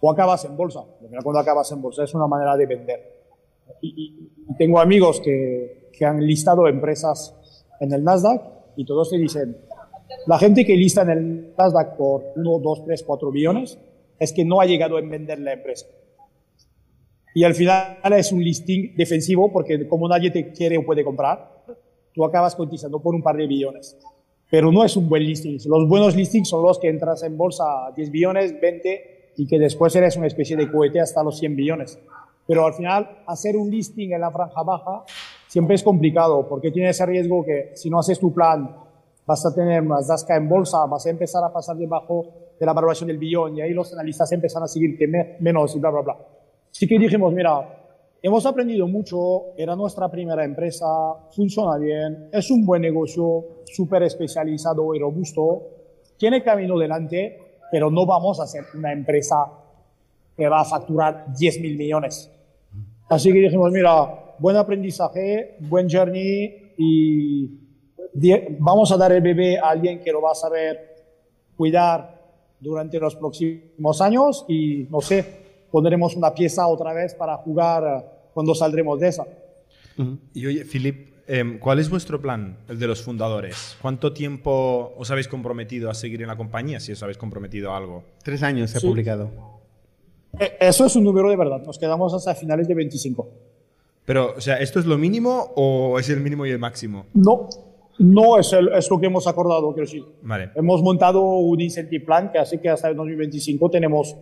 o 0.00 0.10
acabas 0.10 0.44
en 0.44 0.56
bolsa. 0.56 0.80
Cuando 1.22 1.38
acabas 1.38 1.70
en 1.70 1.80
bolsa 1.80 2.02
es 2.02 2.12
una 2.14 2.26
manera 2.26 2.56
de 2.56 2.66
vender. 2.66 3.12
Y, 3.80 4.28
tengo 4.58 4.80
amigos 4.80 5.20
que, 5.20 5.88
que, 5.96 6.04
han 6.04 6.26
listado 6.26 6.66
empresas 6.66 7.64
en 7.80 7.92
el 7.92 8.02
Nasdaq 8.02 8.42
y 8.76 8.84
todos 8.84 9.10
te 9.10 9.16
dicen, 9.16 9.56
la 10.26 10.38
gente 10.38 10.66
que 10.66 10.76
lista 10.76 11.02
en 11.02 11.10
el 11.10 11.54
Nasdaq 11.56 11.96
por 11.96 12.32
1, 12.36 12.58
2, 12.58 12.84
3, 12.84 13.02
4 13.04 13.30
billones 13.30 13.78
es 14.18 14.32
que 14.32 14.44
no 14.44 14.60
ha 14.60 14.66
llegado 14.66 14.96
a 14.96 15.00
vender 15.00 15.38
la 15.38 15.52
empresa. 15.52 15.86
Y 17.34 17.44
al 17.44 17.54
final 17.54 17.98
es 18.12 18.32
un 18.32 18.42
listing 18.42 18.94
defensivo 18.96 19.50
porque 19.50 19.86
como 19.88 20.08
nadie 20.08 20.30
te 20.30 20.52
quiere 20.52 20.76
o 20.76 20.84
puede 20.84 21.02
comprar, 21.02 21.64
tú 22.12 22.24
acabas 22.24 22.54
cotizando 22.54 23.00
por 23.00 23.14
un 23.14 23.22
par 23.22 23.36
de 23.36 23.46
billones. 23.46 23.96
Pero 24.50 24.70
no 24.70 24.84
es 24.84 24.96
un 24.96 25.08
buen 25.08 25.24
listing. 25.24 25.58
Los 25.66 25.88
buenos 25.88 26.14
listings 26.14 26.48
son 26.48 26.62
los 26.62 26.78
que 26.78 26.88
entras 26.88 27.22
en 27.22 27.38
bolsa 27.38 27.86
a 27.86 27.92
10 27.92 28.10
billones, 28.10 28.60
20 28.60 29.32
y 29.38 29.46
que 29.46 29.58
después 29.58 29.96
eres 29.96 30.16
una 30.16 30.26
especie 30.26 30.56
de 30.56 30.70
cohete 30.70 31.00
hasta 31.00 31.22
los 31.22 31.38
100 31.38 31.56
billones. 31.56 31.98
Pero 32.46 32.66
al 32.66 32.74
final, 32.74 33.22
hacer 33.26 33.56
un 33.56 33.70
listing 33.70 34.12
en 34.12 34.20
la 34.20 34.30
franja 34.30 34.62
baja 34.62 35.04
siempre 35.48 35.76
es 35.76 35.82
complicado 35.82 36.46
porque 36.46 36.70
tiene 36.70 36.90
ese 36.90 37.06
riesgo 37.06 37.44
que 37.44 37.70
si 37.74 37.88
no 37.88 37.98
haces 37.98 38.18
tu 38.18 38.34
plan, 38.34 38.76
vas 39.26 39.46
a 39.46 39.54
tener 39.54 39.82
más 39.82 40.08
dasca 40.08 40.36
en 40.36 40.48
bolsa, 40.48 40.84
vas 40.86 41.06
a 41.06 41.10
empezar 41.10 41.42
a 41.44 41.52
pasar 41.52 41.76
debajo 41.76 42.26
de 42.58 42.66
la 42.66 42.74
valoración 42.74 43.08
del 43.08 43.18
billón 43.18 43.56
y 43.56 43.62
ahí 43.62 43.72
los 43.72 43.92
analistas 43.94 44.30
empiezan 44.32 44.64
a 44.64 44.68
seguirte 44.68 45.06
menos 45.40 45.74
y 45.74 45.78
bla, 45.78 45.90
bla, 45.90 46.00
bla. 46.02 46.16
Así 46.72 46.86
que 46.86 46.98
dijimos, 46.98 47.32
mira, 47.34 47.82
hemos 48.22 48.46
aprendido 48.46 48.88
mucho, 48.88 49.54
era 49.58 49.76
nuestra 49.76 50.10
primera 50.10 50.42
empresa, 50.42 50.86
funciona 51.30 51.76
bien, 51.76 52.30
es 52.32 52.50
un 52.50 52.64
buen 52.64 52.80
negocio, 52.80 53.62
súper 53.66 54.04
especializado 54.04 54.94
y 54.94 54.98
robusto, 54.98 55.62
tiene 56.16 56.42
camino 56.42 56.78
delante, 56.78 57.38
pero 57.70 57.90
no 57.90 58.06
vamos 58.06 58.40
a 58.40 58.46
ser 58.46 58.64
una 58.74 58.90
empresa 58.90 59.36
que 60.34 60.48
va 60.48 60.62
a 60.62 60.64
facturar 60.64 61.26
10 61.36 61.60
mil 61.60 61.76
millones. 61.76 62.30
Así 63.10 63.30
que 63.30 63.38
dijimos, 63.38 63.70
mira, 63.70 64.34
buen 64.38 64.56
aprendizaje, 64.56 65.56
buen 65.60 65.88
journey 65.90 66.72
y 66.78 67.50
vamos 68.58 68.90
a 68.92 68.96
dar 68.96 69.12
el 69.12 69.20
bebé 69.20 69.58
a 69.58 69.68
alguien 69.70 70.00
que 70.00 70.10
lo 70.10 70.22
va 70.22 70.32
a 70.32 70.34
saber 70.34 70.94
cuidar 71.56 72.18
durante 72.58 72.98
los 72.98 73.16
próximos 73.16 74.00
años 74.00 74.46
y, 74.48 74.86
no 74.90 75.00
sé, 75.00 75.41
pondremos 75.72 76.14
una 76.14 76.32
pieza 76.32 76.68
otra 76.68 76.92
vez 76.92 77.14
para 77.14 77.36
jugar 77.38 77.82
eh, 77.84 78.06
cuando 78.32 78.54
saldremos 78.54 79.00
de 79.00 79.08
esa. 79.08 79.24
Y 80.34 80.46
oye, 80.46 80.64
Filip, 80.64 81.08
em, 81.26 81.58
¿cuál 81.58 81.78
es 81.80 81.90
vuestro 81.90 82.20
plan, 82.20 82.58
el 82.68 82.78
de 82.78 82.86
los 82.86 83.02
fundadores? 83.02 83.76
¿Cuánto 83.82 84.12
tiempo 84.12 84.92
os 84.96 85.10
habéis 85.10 85.28
comprometido 85.28 85.90
a 85.90 85.94
seguir 85.94 86.22
en 86.22 86.28
la 86.28 86.36
compañía, 86.36 86.78
si 86.80 86.92
os 86.92 87.02
habéis 87.02 87.18
comprometido 87.18 87.72
a 87.72 87.76
algo? 87.78 88.04
Tres 88.22 88.42
años 88.42 88.70
se 88.70 88.78
ha 88.78 88.80
Sí. 88.80 88.86
publicado. 88.86 89.30
Eh, 90.38 90.52
Eso 90.60 90.86
es 90.86 90.96
un 90.96 91.04
número 91.04 91.28
de 91.28 91.36
verdad, 91.36 91.62
nos 91.64 91.78
quedamos 91.78 92.14
hasta 92.14 92.34
finales 92.34 92.66
de 92.68 92.74
25. 92.74 93.28
Pero, 94.04 94.34
o 94.36 94.40
sea, 94.40 94.56
¿esto 94.56 94.78
es 94.80 94.86
lo 94.86 94.96
mínimo 94.98 95.52
o 95.56 95.98
es 95.98 96.08
el 96.08 96.20
mínimo 96.20 96.46
y 96.46 96.50
el 96.50 96.58
máximo? 96.58 97.06
No, 97.14 97.48
no 97.98 98.38
es, 98.38 98.52
el- 98.54 98.72
es 98.72 98.90
lo 98.90 98.98
que 98.98 99.06
hemos 99.06 99.26
acordado, 99.26 99.72
quiero 99.74 99.86
decir. 99.86 100.04
Vale. 100.22 100.50
Hemos 100.56 100.82
montado 100.82 101.22
un 101.22 101.60
incentive 101.60 102.04
plan 102.04 102.32
que 102.32 102.38
hace 102.38 102.58
que 102.60 102.68
hasta 102.70 102.88
el 102.88 102.96
2025 102.96 103.70
tenemos 103.70 104.16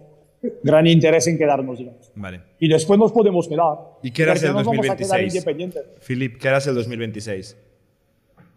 gran 0.62 0.86
interés 0.86 1.26
en 1.26 1.38
quedarnos, 1.38 1.78
digamos. 1.78 2.10
Vale. 2.14 2.40
Y 2.58 2.68
después 2.68 2.98
nos 2.98 3.12
podemos 3.12 3.48
quedar. 3.48 3.78
¿Y 4.02 4.10
qué 4.10 4.22
harás 4.24 4.40
quedar 4.40 4.54
2026? 4.64 5.34
independientes. 5.34 5.82
Filip, 6.00 6.38
¿qué 6.38 6.48
harás 6.48 6.66
el 6.66 6.74
2026? 6.74 7.56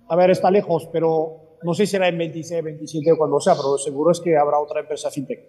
A 0.07 0.15
ver, 0.15 0.31
está 0.31 0.51
lejos, 0.51 0.87
pero 0.91 1.57
no 1.63 1.73
sé 1.73 1.85
si 1.85 1.91
será 1.93 2.07
en 2.07 2.17
26, 2.17 2.63
27 2.63 3.11
o 3.11 3.17
cuando 3.17 3.39
sea, 3.39 3.55
pero 3.55 3.77
seguro 3.77 4.11
es 4.11 4.19
que 4.19 4.35
habrá 4.37 4.59
otra 4.59 4.81
empresa 4.81 5.09
fintech. 5.09 5.39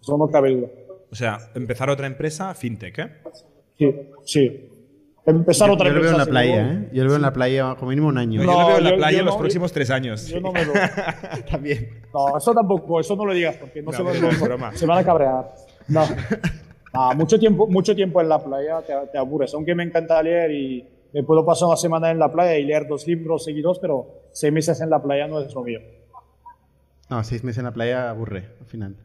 Eso 0.00 0.16
no 0.16 0.28
cabe 0.28 0.54
duda. 0.54 0.68
O 1.10 1.14
sea, 1.14 1.38
empezar 1.54 1.88
otra 1.90 2.06
empresa, 2.06 2.54
fintech, 2.54 2.98
¿eh? 2.98 3.10
Sí, 3.78 3.94
sí. 4.24 4.70
Empezar 5.26 5.66
Yo, 5.68 5.74
otra 5.74 5.88
yo 5.88 5.94
lo 5.94 6.00
veo 6.02 6.10
en 6.12 6.18
la 6.18 6.26
playa. 6.26 6.72
¿eh? 6.72 6.88
Yo 6.92 7.02
lo 7.02 7.08
veo 7.10 7.16
en 7.16 7.22
la 7.22 7.32
playa 7.32 7.74
como 7.78 7.90
mínimo 7.90 8.06
un 8.08 8.16
año. 8.18 8.42
yo 8.42 8.46
No, 8.46 8.60
lo 8.60 8.66
veo 8.68 8.78
en 8.78 8.84
la 8.84 8.90
yo- 8.90 8.96
playa 8.96 9.12
yo 9.12 9.18
en 9.20 9.24
los 9.26 9.34
no- 9.34 9.40
próximos 9.40 9.72
tres 9.72 9.90
años. 9.90 10.26
Yo 10.28 10.40
no 10.40 10.52
me 10.52 10.64
lo. 10.64 10.72
También. 11.50 12.00
No, 12.14 12.38
eso 12.38 12.54
tampoco, 12.54 13.00
eso 13.00 13.16
no 13.16 13.26
lo 13.26 13.34
digas 13.34 13.56
porque 13.56 13.82
no, 13.82 13.90
No, 13.90 13.96
se, 13.96 14.02
van, 14.56 14.76
se 14.76 14.86
van 14.86 14.98
a 14.98 15.04
cabrear. 15.04 15.52
No. 15.88 16.04
Ah, 16.94 17.12
mucho, 17.14 17.38
tiempo, 17.38 17.66
mucho 17.66 17.94
tiempo 17.94 18.20
en 18.20 18.28
la 18.28 18.42
playa 18.42 18.80
te, 18.86 18.94
te 19.12 19.18
aburres. 19.18 19.52
Aunque 19.54 19.74
me 19.74 19.82
encanta 19.82 20.22
leer 20.22 20.50
y 20.52 20.88
me 21.12 21.22
puedo 21.24 21.44
pasar 21.44 21.68
una 21.68 21.76
semana 21.76 22.10
en 22.10 22.18
la 22.18 22.30
playa 22.32 22.56
y 22.56 22.64
leer 22.64 22.86
dos 22.86 23.06
libros 23.06 23.44
seguidos, 23.44 23.78
pero 23.80 24.28
seis 24.32 24.52
meses 24.52 24.80
en 24.80 24.90
la 24.90 25.02
playa 25.02 25.26
no 25.26 25.40
es 25.40 25.52
lo 25.54 25.62
mío. 25.62 25.80
No, 27.10 27.22
seis 27.24 27.44
meses 27.44 27.58
en 27.58 27.64
la 27.64 27.72
playa 27.72 28.10
aburre, 28.10 28.48
al 28.60 28.66
final. 28.66 28.96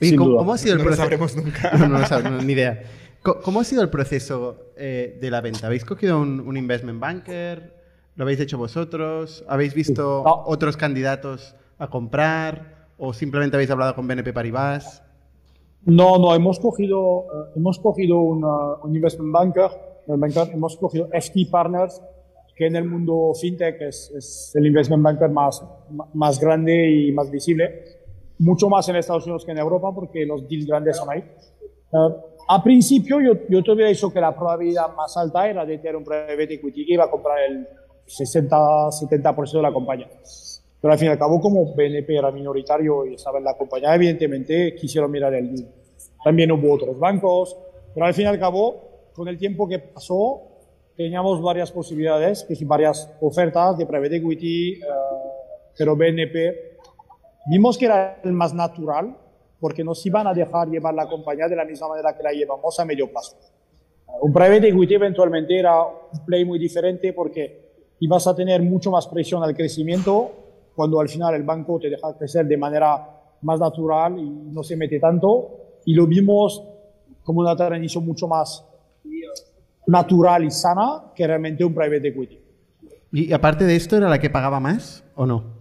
Oye, 0.00 0.10
Sin 0.10 0.16
¿cómo, 0.18 0.30
duda. 0.30 0.38
cómo 0.38 0.52
ha 0.54 0.58
sido 0.58 0.74
el 0.74 0.78
No 0.78 0.84
lo 0.84 0.88
proceso? 0.88 1.02
sabremos 1.02 1.36
nunca. 1.36 1.70
No, 1.78 1.88
no 1.88 1.98
lo 1.98 2.04
sab- 2.04 2.22
no, 2.22 2.42
ni 2.42 2.52
idea. 2.52 2.82
¿Cómo 3.22 3.60
ha 3.60 3.64
sido 3.64 3.82
el 3.82 3.90
proceso 3.90 4.72
eh, 4.76 5.18
de 5.20 5.30
la 5.30 5.40
venta? 5.42 5.66
¿Habéis 5.66 5.84
cogido 5.84 6.18
un, 6.20 6.40
un 6.40 6.56
investment 6.56 6.98
banker? 7.00 7.74
¿Lo 8.16 8.24
habéis 8.24 8.40
hecho 8.40 8.56
vosotros? 8.56 9.44
¿Habéis 9.46 9.74
visto 9.74 10.22
No. 10.24 10.42
otros 10.46 10.76
candidatos 10.76 11.54
a 11.78 11.88
comprar? 11.88 12.88
¿O 12.96 13.12
simplemente 13.12 13.56
habéis 13.56 13.70
hablado 13.70 13.94
con 13.94 14.06
BNP 14.08 14.32
Paribas? 14.32 15.02
No, 15.84 16.18
no, 16.18 16.34
hemos 16.34 16.58
cogido, 16.58 17.24
eh, 17.24 17.52
hemos 17.56 17.78
cogido 17.78 18.20
una- 18.20 18.74
un 18.82 18.94
investment 18.96 19.32
banker, 19.32 19.70
banker, 20.06 20.50
hemos 20.54 20.76
cogido 20.76 21.08
FT 21.12 21.46
Partners, 21.50 22.00
que 22.56 22.66
en 22.66 22.76
el 22.76 22.84
mundo 22.86 23.32
fintech 23.38 23.80
es, 23.82 24.10
es 24.16 24.52
el 24.54 24.66
investment 24.66 25.02
banker 25.02 25.30
más, 25.30 25.62
más 26.14 26.38
grande 26.40 26.90
y 26.90 27.12
más 27.12 27.30
visible, 27.30 27.84
mucho 28.38 28.68
más 28.68 28.88
en 28.88 28.96
Estados 28.96 29.24
Unidos 29.24 29.44
que 29.44 29.52
en 29.52 29.58
Europa, 29.58 29.90
porque 29.94 30.24
los 30.26 30.46
deals 30.48 30.66
grandes 30.66 30.96
son 30.98 31.08
ahí. 31.10 31.20
Eh, 31.20 31.96
a 32.52 32.60
principio 32.64 33.20
yo, 33.20 33.32
yo 33.48 33.62
te 33.62 33.70
hubiera 33.70 33.90
dicho 33.90 34.12
que 34.12 34.20
la 34.20 34.34
probabilidad 34.34 34.92
más 34.96 35.16
alta 35.16 35.48
era 35.48 35.64
de 35.64 35.78
tener 35.78 35.94
un 35.94 36.02
private 36.02 36.54
equity 36.54 36.84
que 36.84 36.94
iba 36.94 37.04
a 37.04 37.10
comprar 37.10 37.38
el 37.48 37.68
60-70% 38.08 39.52
de 39.52 39.62
la 39.62 39.72
compañía. 39.72 40.08
Pero 40.80 40.92
al 40.92 40.98
fin 40.98 41.06
y 41.06 41.10
al 41.12 41.18
cabo, 41.18 41.40
como 41.40 41.72
BNP 41.76 42.16
era 42.16 42.32
minoritario 42.32 43.06
y 43.06 43.14
estaba 43.14 43.38
en 43.38 43.44
la 43.44 43.56
compañía, 43.56 43.94
evidentemente 43.94 44.74
quisieron 44.74 45.12
mirar 45.12 45.32
el 45.34 45.54
deal. 45.54 45.68
También 46.24 46.50
hubo 46.50 46.72
otros 46.72 46.98
bancos, 46.98 47.56
pero 47.94 48.06
al 48.06 48.14
fin 48.14 48.24
y 48.24 48.28
al 48.28 48.40
cabo, 48.40 49.10
con 49.12 49.28
el 49.28 49.38
tiempo 49.38 49.68
que 49.68 49.78
pasó, 49.78 50.42
teníamos 50.96 51.40
varias 51.40 51.70
posibilidades, 51.70 52.42
que 52.42 52.64
varias 52.64 53.14
ofertas 53.20 53.78
de 53.78 53.86
private 53.86 54.16
equity, 54.16 54.72
eh, 54.72 54.80
pero 55.78 55.94
BNP 55.94 56.78
vimos 57.48 57.78
que 57.78 57.84
era 57.84 58.20
el 58.24 58.32
más 58.32 58.52
natural, 58.52 59.16
porque 59.60 59.84
nos 59.84 60.04
iban 60.06 60.26
a 60.26 60.34
dejar 60.34 60.68
llevar 60.68 60.94
la 60.94 61.06
compañía 61.06 61.46
de 61.46 61.56
la 61.56 61.64
misma 61.64 61.88
manera 61.88 62.16
que 62.16 62.22
la 62.22 62.32
llevamos 62.32 62.80
a 62.80 62.84
medio 62.84 63.10
plazo. 63.10 63.36
Un 64.22 64.32
private 64.32 64.68
equity 64.68 64.94
eventualmente 64.94 65.58
era 65.58 65.82
un 65.82 66.24
play 66.24 66.44
muy 66.44 66.58
diferente 66.58 67.12
porque 67.12 67.70
ibas 68.00 68.26
a 68.26 68.34
tener 68.34 68.62
mucho 68.62 68.90
más 68.90 69.06
presión 69.06 69.42
al 69.42 69.54
crecimiento 69.54 70.30
cuando 70.74 70.98
al 70.98 71.08
final 71.08 71.34
el 71.34 71.42
banco 71.42 71.78
te 71.78 71.90
deja 71.90 72.16
crecer 72.16 72.46
de 72.46 72.56
manera 72.56 73.06
más 73.42 73.60
natural 73.60 74.18
y 74.18 74.28
no 74.28 74.62
se 74.62 74.76
mete 74.76 74.98
tanto. 74.98 75.80
Y 75.84 75.94
lo 75.94 76.06
vimos 76.06 76.62
como 77.22 77.40
una 77.40 77.54
transición 77.54 78.04
mucho 78.04 78.26
más 78.26 78.64
natural 79.86 80.44
y 80.44 80.50
sana 80.50 81.12
que 81.14 81.26
realmente 81.26 81.64
un 81.64 81.74
private 81.74 82.08
equity. 82.08 82.40
Y 83.12 83.32
aparte 83.32 83.64
de 83.64 83.76
esto, 83.76 83.96
¿era 83.96 84.08
la 84.08 84.18
que 84.18 84.30
pagaba 84.30 84.60
más 84.60 85.04
o 85.14 85.26
no? 85.26 85.59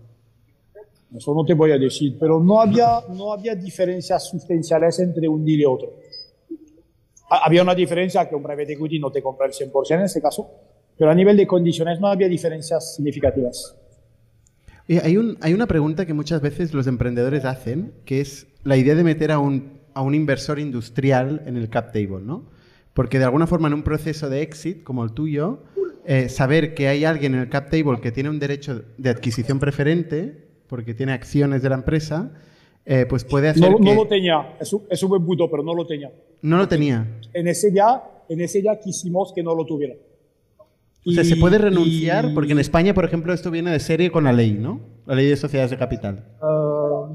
Eso 1.15 1.33
no 1.33 1.43
te 1.43 1.53
voy 1.53 1.71
a 1.71 1.77
decir, 1.77 2.17
pero 2.19 2.39
no 2.39 2.61
había, 2.61 2.99
no 3.09 3.33
había 3.33 3.55
diferencias 3.55 4.29
sustanciales 4.29 4.99
entre 4.99 5.27
un 5.27 5.43
deal 5.43 5.59
y 5.61 5.65
otro. 5.65 5.93
Ha- 7.29 7.45
Había 7.45 7.63
una 7.63 7.73
diferencia 7.75 8.27
que 8.29 8.35
un 8.35 8.43
private 8.43 8.73
equity 8.73 8.99
no 8.99 9.11
te 9.11 9.21
compra 9.21 9.47
el 9.47 9.53
100% 9.53 9.95
en 9.95 10.01
ese 10.01 10.21
caso, 10.21 10.49
pero 10.97 11.09
a 11.09 11.15
nivel 11.15 11.35
de 11.37 11.47
condiciones 11.47 11.99
no 11.99 12.07
había 12.07 12.27
diferencias 12.27 12.95
significativas. 12.95 13.75
Y 14.87 14.97
hay, 14.97 15.17
un- 15.17 15.37
hay 15.41 15.53
una 15.53 15.67
pregunta 15.67 16.05
que 16.05 16.13
muchas 16.13 16.41
veces 16.41 16.73
los 16.73 16.87
emprendedores 16.87 17.45
hacen, 17.45 17.93
que 18.05 18.21
es 18.21 18.47
la 18.63 18.77
idea 18.77 18.95
de 18.95 19.03
meter 19.03 19.31
a 19.31 19.39
un, 19.39 19.79
a 19.93 20.01
un 20.01 20.13
inversor 20.15 20.59
industrial 20.59 21.41
en 21.45 21.57
el 21.57 21.69
cap 21.69 21.91
table, 21.93 22.21
¿no? 22.23 22.45
Porque 22.93 23.17
de 23.19 23.25
alguna 23.25 23.47
forma 23.47 23.67
en 23.67 23.75
un 23.75 23.83
proceso 23.83 24.29
de 24.29 24.41
exit 24.41 24.83
como 24.83 25.03
el 25.03 25.13
tuyo, 25.13 25.63
eh, 26.05 26.27
saber 26.29 26.73
que 26.73 26.87
hay 26.87 27.05
alguien 27.05 27.33
en 27.35 27.41
el 27.41 27.49
cap 27.49 27.69
table 27.69 27.99
que 28.01 28.11
tiene 28.11 28.29
un 28.29 28.39
derecho 28.39 28.83
de 28.97 29.09
adquisición 29.09 29.59
preferente, 29.59 30.48
porque 30.69 30.93
tiene 30.93 31.11
acciones 31.13 31.61
de 31.63 31.69
la 31.69 31.75
empresa, 31.75 32.31
eh, 32.85 33.05
pues 33.09 33.25
puede 33.25 33.49
hacer 33.49 33.69
No, 33.69 33.77
que... 33.77 33.83
no 33.83 33.93
lo 33.95 34.07
tenía, 34.07 34.55
es 34.59 34.71
un, 34.71 34.83
es 34.89 35.01
un 35.03 35.09
buen 35.09 35.25
punto, 35.25 35.49
pero 35.49 35.63
no 35.63 35.73
lo 35.73 35.85
tenía. 35.85 36.11
No 36.41 36.57
lo 36.57 36.67
tenía. 36.67 37.05
En 37.33 37.47
ese 37.47 37.73
ya, 37.73 38.03
en 38.29 38.39
ese 38.41 38.61
ya 38.61 38.79
quisimos 38.79 39.33
que 39.33 39.43
no 39.43 39.53
lo 39.55 39.65
tuviera. 39.65 39.95
O 41.05 41.11
sea, 41.11 41.23
se 41.23 41.37
puede 41.37 41.57
renunciar, 41.57 42.25
y- 42.29 42.33
porque 42.33 42.51
en 42.51 42.59
España, 42.59 42.93
por 42.93 43.03
ejemplo, 43.05 43.33
esto 43.33 43.49
viene 43.51 43.71
de 43.71 43.79
serie 43.79 44.11
con 44.11 44.23
la 44.25 44.33
ley, 44.33 44.53
¿no? 44.53 44.79
La 45.05 45.15
ley 45.15 45.25
de 45.27 45.35
sociedades 45.37 45.71
de 45.71 45.77
capital. 45.77 46.23
Ah, 46.41 47.07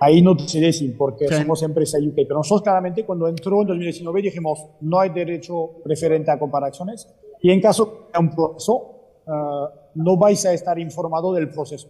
ahí 0.00 0.22
no 0.22 0.36
te 0.36 0.46
sé 0.48 0.60
decir 0.60 0.94
porque 0.96 1.26
Sí. 1.28 1.34
somos 1.34 1.62
empresa 1.62 1.98
UK, 1.98 2.14
pero 2.14 2.36
nosotros 2.36 2.62
claramente 2.62 3.04
cuando 3.04 3.26
entró 3.28 3.62
en 3.62 3.68
2019 3.68 4.22
dijimos 4.22 4.64
no 4.80 5.00
hay 5.00 5.10
derecho 5.10 5.70
preferente 5.84 6.30
a 6.30 6.38
comprar 6.38 6.64
acciones 6.64 7.08
y 7.42 7.50
en 7.50 7.60
caso 7.60 8.08
de 8.12 8.18
un 8.20 8.30
proceso 8.34 8.94
ah, 9.26 9.68
no 9.98 10.16
vais 10.16 10.44
a 10.46 10.52
estar 10.52 10.78
informado 10.78 11.32
del 11.32 11.48
proceso. 11.50 11.88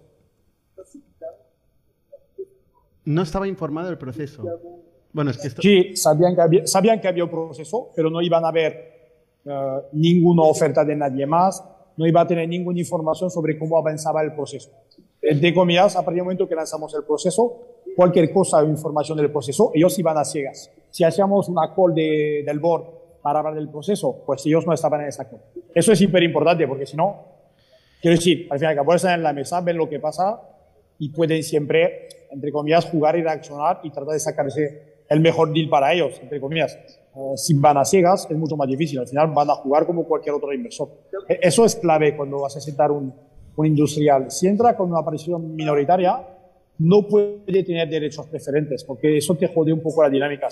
No 3.05 3.23
estaba 3.23 3.47
informado 3.47 3.89
del 3.89 3.99
proceso. 3.99 4.45
Bueno, 5.13 5.31
es 5.31 5.39
que 5.39 5.49
esto... 5.49 5.63
Sí, 5.63 5.97
sabían 5.97 6.35
que 6.35 6.41
había, 6.41 6.67
sabían 6.67 7.01
que 7.01 7.09
había 7.09 7.25
un 7.25 7.31
proceso, 7.31 7.91
pero 7.95 8.11
no 8.11 8.21
iban 8.21 8.45
a 8.45 8.51
ver 8.51 9.41
ah, 9.47 9.83
ninguna 9.93 10.43
oferta 10.43 10.85
de 10.85 10.97
nadie 10.97 11.27
más, 11.27 11.63
no 11.97 12.07
iba 12.07 12.21
a 12.21 12.27
tener 12.27 12.49
ninguna 12.49 12.79
información 12.79 13.31
sobre 13.31 13.59
cómo 13.59 13.79
avanzaba 13.79 14.23
el 14.23 14.35
proceso. 14.35 14.71
De 15.21 15.53
comillas, 15.53 15.97
a 15.97 16.01
partir 16.01 16.17
del 16.17 16.25
momento 16.25 16.49
que 16.49 16.55
lanzamos 16.55 16.95
el 16.95 17.05
proceso, 17.05 17.83
cualquier 17.97 18.33
cosa 18.33 18.59
o 18.59 18.65
información 18.65 19.19
del 19.19 19.31
proceso, 19.31 19.73
ellos 19.75 19.99
iban 19.99 20.17
a 20.17 20.25
ciegas. 20.25 20.71
Si 20.91 21.05
hacíamos 21.05 21.49
una 21.49 21.75
call 21.75 21.95
de, 21.95 22.43
del 22.47 22.59
board 22.59 22.85
para 23.21 23.41
hablar 23.41 23.55
del 23.55 23.69
proceso, 23.69 24.23
pues 24.25 24.47
ellos 24.47 24.67
no 24.67 24.73
estaban 24.73 25.01
en 25.01 25.09
esa 25.09 25.29
call. 25.29 25.41
Eso 25.75 25.93
es 25.93 25.99
súper 25.99 26.23
importante 26.23 26.67
porque 26.69 26.87
si 26.87 26.97
no, 26.97 27.38
quiero 28.01 28.17
decir, 28.17 28.47
al 28.51 28.59
final, 28.59 28.77
que 28.87 28.95
están 28.97 29.15
en 29.15 29.23
la 29.23 29.33
mesa, 29.33 29.61
ven 29.61 29.77
lo 29.77 29.89
que 29.89 29.99
pasa 30.01 30.41
y 30.99 31.11
pueden 31.11 31.43
siempre, 31.43 32.09
entre 32.31 32.51
comillas, 32.53 32.85
jugar 32.87 33.17
y 33.17 33.23
reaccionar 33.23 33.81
y 33.83 33.91
tratar 33.91 34.15
de 34.15 34.21
sacarse 34.21 34.83
el 35.09 35.21
mejor 35.21 35.53
deal 35.53 35.69
para 35.69 35.93
ellos, 35.93 36.19
entre 36.23 36.41
comillas. 36.41 36.77
Eh, 37.17 37.37
si 37.37 37.55
van 37.55 37.77
a 37.79 37.85
ciegas 37.85 38.27
es 38.31 38.37
mucho 38.37 38.57
más 38.57 38.69
difícil, 38.69 38.99
al 38.99 39.09
final 39.09 39.29
van 39.35 39.49
a 39.51 39.55
jugar 39.55 39.87
como 39.87 40.05
cualquier 40.05 40.35
otro 40.35 40.53
inversor. 40.53 40.89
E- 41.29 41.39
Eso 41.43 41.65
es 41.65 41.77
clave 41.77 42.17
cuando 42.17 42.41
vas 42.41 42.57
a 42.57 42.61
sentar 42.61 42.91
un, 42.91 43.13
un 43.57 43.67
industrial. 43.67 44.31
Si 44.31 44.47
entra 44.47 44.77
con 44.77 44.91
una 44.91 45.01
aparición 45.01 45.55
minoritaria, 45.57 46.21
no 46.79 47.09
puede 47.09 47.65
tener 47.65 47.89
derechos 47.89 48.27
preferentes, 48.27 48.85
porque 48.85 49.17
eso 49.17 49.35
te 49.35 49.49
jode 49.49 49.73
un 49.73 49.81
poco 49.81 50.03
la 50.03 50.11
dinámica. 50.11 50.49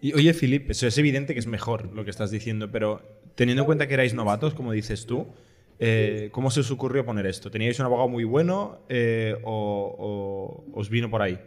Y 0.00 0.12
oye, 0.14 0.32
Filip, 0.34 0.70
eso 0.70 0.86
es 0.86 0.98
evidente 0.98 1.32
que 1.34 1.40
es 1.40 1.46
mejor 1.46 1.92
lo 1.92 2.04
que 2.04 2.10
estás 2.10 2.30
diciendo, 2.30 2.70
pero 2.72 3.00
teniendo 3.36 3.62
en 3.62 3.66
cuenta 3.66 3.86
que 3.86 3.94
erais 3.94 4.14
novatos, 4.14 4.54
como 4.54 4.72
dices 4.72 5.06
tú, 5.06 5.26
eh, 5.78 6.28
¿cómo 6.32 6.50
se 6.50 6.60
os 6.60 6.70
ocurrió 6.70 7.04
poner 7.04 7.26
esto? 7.26 7.50
¿Teníais 7.50 7.78
un 7.80 7.86
abogado 7.86 8.08
muy 8.08 8.24
bueno 8.24 8.78
eh, 8.88 9.34
o, 9.44 10.64
o 10.72 10.78
os 10.78 10.88
vino 10.88 11.10
por 11.10 11.22
ahí? 11.22 11.38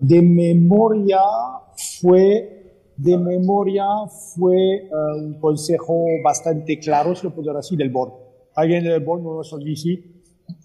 de 0.00 0.20
memoria 0.20 1.20
fue 2.00 2.58
de 2.98 3.16
memoria 3.16 3.86
fue 4.34 4.56
eh, 4.56 4.90
un 5.16 5.34
consejo 5.40 6.04
bastante 6.22 6.78
claro, 6.80 7.14
si 7.14 7.26
lo 7.26 7.34
puedo 7.34 7.54
decir, 7.54 7.78
del 7.78 7.90
board. 7.90 8.12
Alguien 8.56 8.82
del 8.82 9.04
board, 9.04 9.22
no 9.22 9.38
VC, 9.38 10.02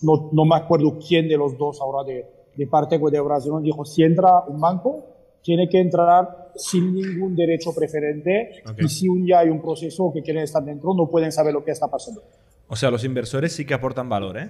no, 0.02 0.30
no 0.32 0.46
me 0.46 0.56
acuerdo 0.56 0.98
quién 0.98 1.28
de 1.28 1.38
los 1.38 1.56
dos 1.58 1.80
ahora 1.80 2.04
de, 2.04 2.26
de 2.56 2.68
parte 2.68 2.98
de 2.98 3.20
Brasil, 3.20 3.52
dijo, 3.62 3.86
si 3.86 4.04
entra 4.04 4.46
un 4.48 4.60
banco, 4.60 5.06
tiene 5.44 5.68
que 5.70 5.80
entrar 5.80 6.52
sin 6.56 6.94
ningún 6.96 7.36
derecho 7.36 7.74
preferente 7.76 8.62
Ok. 8.68 8.82
y 8.84 8.88
si 8.90 9.08
un 9.10 9.26
día 9.26 9.40
hay 9.40 9.50
un 9.50 9.62
proceso 9.62 10.12
que 10.14 10.22
quieren 10.22 10.44
estar 10.44 10.64
dentro, 10.64 10.94
no 10.94 11.08
pueden 11.10 11.32
saber 11.32 11.54
lo 11.54 11.64
que 11.64 11.72
está 11.72 11.88
pasando. 11.88 12.24
O 12.68 12.76
sea, 12.76 12.90
los 12.90 13.04
inversores 13.04 13.52
sí 13.54 13.66
que 13.66 13.74
aportan 13.74 14.08
valor, 14.10 14.38
¿eh? 14.38 14.50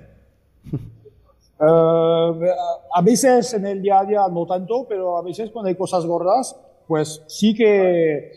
Eh, 1.59 2.50
a 2.95 3.01
veces 3.01 3.53
en 3.53 3.65
el 3.65 3.81
día 3.81 4.00
a 4.00 4.05
día 4.05 4.21
no 4.31 4.45
tanto, 4.45 4.85
pero 4.88 5.17
a 5.17 5.21
veces 5.23 5.50
cuando 5.51 5.69
hay 5.69 5.75
cosas 5.75 6.05
gordas, 6.05 6.55
pues 6.88 7.21
sí 7.27 7.53
que 7.55 8.31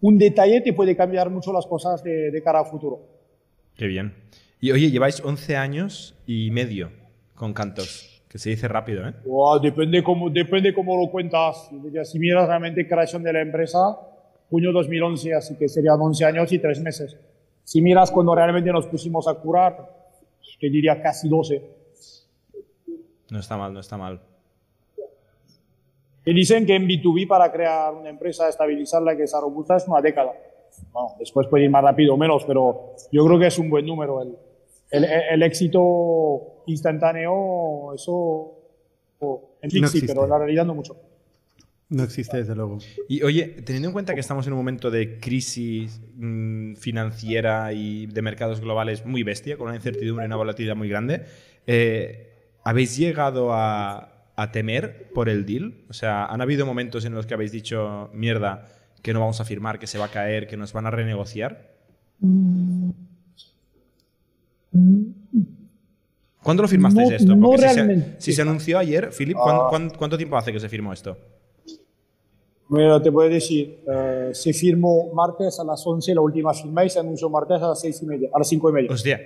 un 0.00 0.18
detalle 0.18 0.60
te 0.60 0.72
puede 0.72 0.96
cambiar 0.96 1.30
mucho 1.30 1.52
las 1.52 1.66
cosas 1.66 2.02
de, 2.02 2.30
de 2.30 2.42
cara 2.42 2.60
a 2.60 2.64
futuro. 2.64 3.00
Qué 3.76 3.86
bien. 3.86 4.14
Y 4.60 4.72
oye, 4.72 4.90
lleváis 4.90 5.20
11 5.24 5.56
años 5.56 6.14
y 6.26 6.50
medio 6.50 6.90
con 7.34 7.52
Cantos, 7.52 8.13
que 8.34 8.38
se 8.40 8.50
dice 8.50 8.66
rápido, 8.66 9.06
¿eh? 9.06 9.14
Wow, 9.26 9.60
depende 9.60 10.02
cómo, 10.02 10.28
depende 10.28 10.74
cómo 10.74 11.00
lo 11.00 11.08
cuentas. 11.08 11.70
Si 12.02 12.18
miras 12.18 12.48
realmente 12.48 12.84
creación 12.84 13.22
de 13.22 13.32
la 13.32 13.40
empresa, 13.40 13.96
junio 14.50 14.72
2011, 14.72 15.34
así 15.34 15.56
que 15.56 15.68
serían 15.68 16.00
11 16.00 16.24
años 16.24 16.52
y 16.52 16.58
3 16.58 16.80
meses. 16.80 17.16
Si 17.62 17.80
miras 17.80 18.10
cuando 18.10 18.34
realmente 18.34 18.72
nos 18.72 18.88
pusimos 18.88 19.28
a 19.28 19.34
curar, 19.34 19.88
te 20.58 20.68
diría 20.68 21.00
casi 21.00 21.28
12. 21.28 21.62
No 23.30 23.38
está 23.38 23.56
mal, 23.56 23.72
no 23.72 23.78
está 23.78 23.96
mal. 23.96 24.20
Y 26.24 26.34
dicen 26.34 26.66
que 26.66 26.74
en 26.74 26.88
B2B 26.88 27.28
para 27.28 27.52
crear 27.52 27.94
una 27.94 28.08
empresa, 28.08 28.48
estabilizarla, 28.48 29.16
que 29.16 29.28
sea 29.28 29.42
robusta, 29.42 29.76
es 29.76 29.86
una 29.86 30.00
década. 30.00 30.32
Bueno, 30.92 31.10
después 31.20 31.46
puede 31.46 31.66
ir 31.66 31.70
más 31.70 31.84
rápido 31.84 32.14
o 32.14 32.16
menos, 32.16 32.44
pero 32.44 32.96
yo 33.12 33.24
creo 33.24 33.38
que 33.38 33.46
es 33.46 33.58
un 33.60 33.70
buen 33.70 33.86
número. 33.86 34.22
El, 34.22 34.36
el, 34.96 35.04
el 35.04 35.42
éxito 35.42 36.62
instantáneo, 36.66 37.94
eso 37.94 38.50
en 39.62 39.70
sí, 39.70 39.80
No 39.80 39.88
sí, 39.88 39.98
existe. 39.98 40.14
pero 40.14 40.26
la 40.26 40.38
realidad 40.38 40.64
no 40.66 40.74
mucho. 40.74 40.96
No 41.90 42.02
existe, 42.02 42.38
desde 42.38 42.54
luego. 42.54 42.78
Y 43.08 43.22
oye, 43.22 43.46
teniendo 43.64 43.88
en 43.88 43.92
cuenta 43.92 44.14
que 44.14 44.20
estamos 44.20 44.46
en 44.46 44.52
un 44.54 44.58
momento 44.58 44.90
de 44.90 45.18
crisis 45.20 46.00
mm, 46.16 46.74
financiera 46.76 47.72
y 47.72 48.06
de 48.06 48.22
mercados 48.22 48.60
globales 48.60 49.04
muy 49.04 49.22
bestia, 49.22 49.56
con 49.56 49.68
una 49.68 49.76
incertidumbre 49.76 50.24
y 50.24 50.26
una 50.26 50.36
volatilidad 50.36 50.76
muy 50.76 50.88
grande, 50.88 51.22
eh, 51.66 52.32
¿habéis 52.64 52.96
llegado 52.96 53.52
a, 53.52 54.30
a 54.34 54.50
temer 54.52 55.10
por 55.14 55.28
el 55.28 55.44
deal? 55.46 55.84
O 55.88 55.92
sea, 55.92 56.24
¿han 56.26 56.40
habido 56.40 56.66
momentos 56.66 57.04
en 57.04 57.14
los 57.14 57.26
que 57.26 57.34
habéis 57.34 57.52
dicho, 57.52 58.10
mierda, 58.14 58.66
que 59.02 59.12
no 59.12 59.20
vamos 59.20 59.40
a 59.40 59.44
firmar, 59.44 59.78
que 59.78 59.86
se 59.86 59.98
va 59.98 60.06
a 60.06 60.10
caer, 60.10 60.46
que 60.48 60.56
nos 60.56 60.72
van 60.72 60.86
a 60.86 60.90
renegociar? 60.90 61.74
¿Cuándo 66.42 66.62
lo 66.62 66.68
firmasteis 66.68 67.08
No- 67.10 67.16
esto? 67.16 67.36
no 67.36 67.52
si, 67.56 67.68
se, 67.74 68.14
si 68.18 68.32
se 68.32 68.42
anunció 68.42 68.78
ayer, 68.78 69.10
Philip, 69.16 69.36
¿cuán- 69.36 69.56
Ah. 69.56 69.66
cuán- 69.70 69.90
¿cuánto 69.96 70.16
tiempo 70.16 70.36
hace 70.36 70.52
que 70.52 70.60
se 70.60 70.68
firmó 70.68 70.92
esto? 70.92 71.16
Mira, 72.68 73.00
te 73.00 73.10
puedo 73.12 73.28
decir, 73.28 73.80
eh, 73.90 74.30
se 74.32 74.52
firmó 74.52 75.12
martes 75.14 75.58
a 75.60 75.64
las 75.64 75.86
11 75.86 76.14
la 76.14 76.20
última 76.20 76.52
firma 76.52 76.84
y 76.84 76.90
se 76.90 76.98
anunció 76.98 77.28
martes 77.30 77.60
a 77.62 77.68
las 77.68 77.80
6 77.80 78.02
y 78.02 78.06
media, 78.06 78.28
a 78.32 78.38
las 78.38 78.48
5 78.48 78.68
y 78.70 78.72
media. 78.72 78.90
Hostia, 78.92 79.20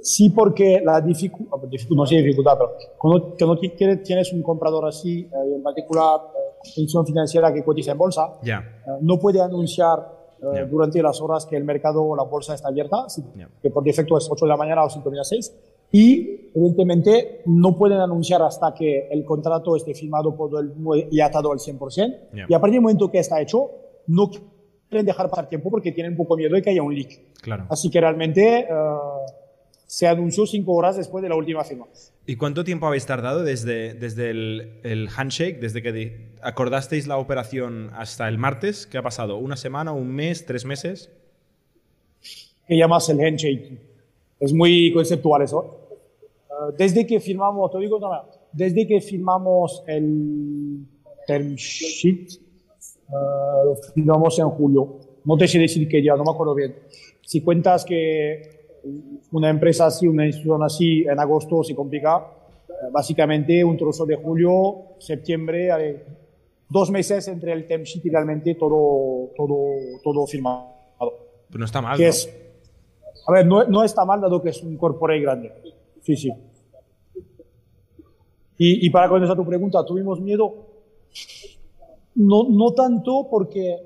Sí, 0.00 0.30
porque 0.30 0.80
la 0.84 1.00
dificultad, 1.00 1.56
no 1.90 2.06
sé 2.06 2.16
dificultad, 2.18 2.52
pero 2.56 2.76
cuando, 2.96 3.34
cuando 3.36 3.58
tienes 3.58 4.32
un 4.32 4.40
comprador 4.40 4.86
así, 4.86 5.22
eh, 5.22 5.54
en 5.56 5.62
particular, 5.64 6.20
eh, 6.32 6.58
institución 6.64 7.04
financiera 7.04 7.52
que 7.52 7.64
cotiza 7.64 7.90
en 7.90 7.98
bolsa, 7.98 8.34
ya. 8.40 8.58
eh, 8.86 8.90
no 9.00 9.18
puede 9.18 9.40
anunciar 9.40 9.98
eh, 10.42 10.46
Ya. 10.54 10.64
durante 10.64 11.02
las 11.02 11.20
horas 11.20 11.46
que 11.46 11.56
el 11.56 11.64
mercado 11.64 12.02
o 12.02 12.14
la 12.16 12.22
bolsa 12.24 12.54
está 12.54 12.68
abierta, 12.68 13.06
Ya. 13.36 13.48
que 13.62 13.70
por 13.70 13.82
defecto 13.84 14.16
es 14.18 14.28
8 14.30 14.44
de 14.44 14.48
la 14.48 14.56
mañana 14.56 14.84
o 14.84 14.90
5 14.90 15.10
de 15.10 15.16
las 15.16 15.28
6, 15.28 15.54
y 15.92 16.50
evidentemente 16.54 17.42
no 17.46 17.76
pueden 17.76 17.98
anunciar 18.00 18.42
hasta 18.42 18.74
que 18.74 19.08
el 19.10 19.24
contrato 19.24 19.76
esté 19.76 19.94
firmado 19.94 20.34
por 20.36 20.50
el, 20.60 20.72
y 21.10 21.20
atado 21.20 21.52
al 21.52 21.58
100%, 21.58 22.14
Ya. 22.34 22.46
y 22.48 22.54
a 22.54 22.60
partir 22.60 22.74
del 22.74 22.82
momento 22.82 23.10
que 23.10 23.18
está 23.18 23.40
hecho, 23.40 23.70
no 24.08 24.30
quieren 24.88 25.06
dejar 25.06 25.28
pasar 25.30 25.48
tiempo 25.48 25.70
porque 25.70 25.92
tienen 25.92 26.12
un 26.12 26.18
poco 26.18 26.36
miedo 26.36 26.54
de 26.54 26.62
que 26.62 26.70
haya 26.70 26.82
un 26.82 26.94
leak. 26.94 27.34
Claro. 27.42 27.66
Así 27.68 27.90
que 27.90 28.00
realmente 28.00 28.60
eh, 28.60 28.66
se 29.86 30.06
anunció 30.06 30.46
cinco 30.46 30.74
horas 30.74 30.96
después 30.96 31.22
de 31.22 31.28
la 31.28 31.36
última 31.36 31.64
firma. 31.64 31.86
¿Y 32.26 32.36
cuánto 32.36 32.64
tiempo 32.64 32.86
habéis 32.86 33.06
tardado 33.06 33.44
desde, 33.44 33.94
desde 33.94 34.30
el, 34.30 34.80
el 34.82 35.08
handshake, 35.08 35.60
desde 35.60 35.82
que 35.82 36.32
acordasteis 36.42 37.06
la 37.06 37.18
operación 37.18 37.90
hasta 37.94 38.28
el 38.28 38.38
martes? 38.38 38.86
¿Qué 38.86 38.98
ha 38.98 39.02
pasado? 39.02 39.36
¿Una 39.36 39.56
semana, 39.56 39.92
un 39.92 40.08
mes, 40.08 40.44
tres 40.44 40.64
meses? 40.64 41.10
que 42.66 42.76
llamas 42.76 43.08
el 43.08 43.20
handshake. 43.20 43.78
Es 44.40 44.52
muy 44.52 44.92
conceptual 44.92 45.42
eso. 45.42 45.88
Eh, 46.50 46.74
desde 46.76 47.06
que 47.06 47.20
firmamos, 47.20 47.70
te 47.70 47.78
digo, 47.78 48.00
desde 48.52 48.86
que 48.86 49.00
firmamos 49.00 49.82
el 49.86 50.84
term 51.26 51.54
sheet, 51.54 52.32
eh, 52.32 53.12
lo 53.64 53.76
firmamos 53.94 54.38
en 54.38 54.50
julio. 54.50 54.98
No 55.24 55.36
te 55.36 55.48
sé 55.48 55.58
decir 55.58 55.88
qué 55.88 55.98
día, 55.98 56.14
no 56.16 56.24
me 56.24 56.30
acuerdo 56.30 56.54
bien. 56.54 56.74
Si 57.22 57.40
cuentas 57.40 57.84
que 57.84 58.55
una 59.32 59.50
empresa 59.50 59.86
así, 59.86 60.06
una 60.06 60.26
institución 60.26 60.62
así, 60.62 61.02
en 61.02 61.18
agosto 61.18 61.62
se 61.62 61.74
complica, 61.74 62.26
eh, 62.68 62.72
básicamente 62.92 63.64
un 63.64 63.76
trozo 63.76 64.04
de 64.06 64.16
julio, 64.16 64.96
septiembre, 64.98 65.68
eh, 65.78 66.04
dos 66.68 66.90
meses 66.90 67.28
entre 67.28 67.52
el 67.52 67.66
term 67.66 67.82
sheet 67.82 68.04
y 68.06 68.10
realmente 68.10 68.54
todo, 68.54 69.30
todo, 69.36 69.56
todo 70.02 70.26
firmado. 70.26 70.74
Pues 70.98 71.58
no 71.58 71.64
está 71.64 71.80
mal. 71.80 71.98
¿no? 71.98 72.04
es, 72.04 72.28
a 73.26 73.32
ver, 73.32 73.46
no, 73.46 73.64
no 73.64 73.84
está 73.84 74.04
mal 74.04 74.20
dado 74.20 74.42
que 74.42 74.50
es 74.50 74.62
un 74.62 74.76
corporate 74.76 75.20
grande. 75.20 75.52
Sí, 76.02 76.16
sí. 76.16 76.32
Y, 78.58 78.86
y 78.86 78.90
para 78.90 79.08
contestar 79.08 79.36
tu 79.36 79.44
pregunta, 79.44 79.84
¿tuvimos 79.84 80.20
miedo? 80.20 80.66
No, 82.14 82.44
no 82.48 82.72
tanto 82.72 83.28
porque, 83.30 83.78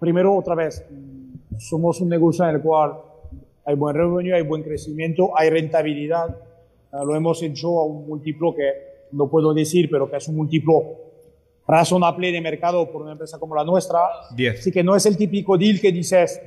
primero, 0.00 0.36
otra 0.36 0.54
vez, 0.56 0.84
somos 1.58 2.00
un 2.00 2.08
negocio 2.08 2.44
en 2.44 2.56
el 2.56 2.62
cual 2.62 2.94
hay 3.64 3.74
buen 3.74 3.96
revenue, 3.96 4.34
hay 4.34 4.42
buen 4.42 4.62
crecimiento, 4.62 5.36
hay 5.36 5.50
rentabilidad. 5.50 6.36
Ah, 6.92 7.02
lo 7.04 7.14
hemos 7.14 7.42
hecho 7.42 7.78
a 7.80 7.84
un 7.84 8.06
múltiplo 8.06 8.54
que 8.54 8.72
no 9.12 9.28
puedo 9.28 9.54
decir, 9.54 9.88
pero 9.90 10.10
que 10.10 10.16
es 10.16 10.28
un 10.28 10.36
múltiplo 10.36 10.82
razonable 11.66 12.30
de 12.30 12.40
mercado 12.40 12.90
por 12.90 13.02
una 13.02 13.12
empresa 13.12 13.38
como 13.38 13.54
la 13.54 13.64
nuestra. 13.64 14.00
Diez. 14.36 14.60
Así 14.60 14.70
que 14.70 14.84
no 14.84 14.94
es 14.94 15.06
el 15.06 15.16
típico 15.16 15.56
deal 15.56 15.80
que 15.80 15.92
dices, 15.92 16.40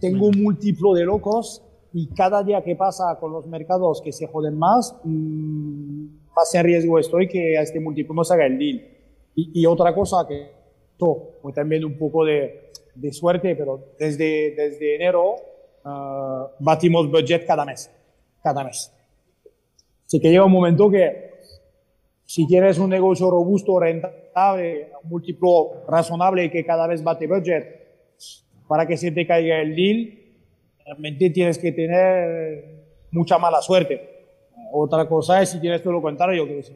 tengo 0.00 0.26
un 0.26 0.42
múltiplo 0.42 0.94
de 0.94 1.04
locos 1.04 1.62
y 1.92 2.08
cada 2.08 2.42
día 2.42 2.62
que 2.62 2.76
pasa 2.76 3.16
con 3.18 3.32
los 3.32 3.46
mercados 3.46 4.00
que 4.02 4.12
se 4.12 4.26
joden 4.26 4.56
más, 4.56 4.96
mmm, 5.04 6.06
más 6.34 6.54
en 6.54 6.64
riesgo 6.64 6.98
estoy 6.98 7.28
que 7.28 7.58
a 7.58 7.62
este 7.62 7.80
múltiplo 7.80 8.14
no 8.14 8.24
se 8.24 8.34
haga 8.34 8.46
el 8.46 8.58
deal. 8.58 8.86
Y, 9.34 9.60
y 9.60 9.66
otra 9.66 9.94
cosa 9.94 10.26
que 10.28 10.56
fue 11.42 11.52
también 11.52 11.84
un 11.84 11.98
poco 11.98 12.24
de, 12.24 12.70
de 12.96 13.12
suerte, 13.12 13.54
pero 13.54 13.92
desde, 13.98 14.54
desde 14.56 14.96
enero 14.96 15.36
ah, 15.84 16.50
batimos 16.58 17.10
budget 17.10 17.46
cada 17.46 17.64
mes, 17.64 17.90
cada 18.42 18.64
mes. 18.64 18.92
Así 20.06 20.20
que 20.20 20.30
llega 20.30 20.44
un 20.44 20.52
momento 20.52 20.90
que 20.90 21.26
si 22.24 22.46
tienes 22.46 22.78
un 22.78 22.90
negocio 22.90 23.30
robusto, 23.30 23.78
rentable, 23.78 24.90
un 25.02 25.10
múltiplo 25.10 25.84
razonable 25.88 26.50
que 26.50 26.64
cada 26.64 26.86
vez 26.86 27.02
bate 27.02 27.26
budget, 27.26 27.86
para 28.68 28.86
que 28.86 28.96
se 28.96 29.12
te 29.12 29.26
caiga 29.26 29.60
el 29.60 29.76
deal, 29.76 30.18
realmente 30.84 31.30
tienes 31.30 31.58
que 31.58 31.72
tener 31.72 32.84
mucha 33.12 33.38
mala 33.38 33.62
suerte. 33.62 34.16
Otra 34.72 35.08
cosa 35.08 35.40
es 35.40 35.50
si 35.50 35.60
tienes 35.60 35.82
todo 35.82 35.94
lo 35.94 36.02
contrario, 36.02 36.46
que 36.46 36.58
es 36.58 36.72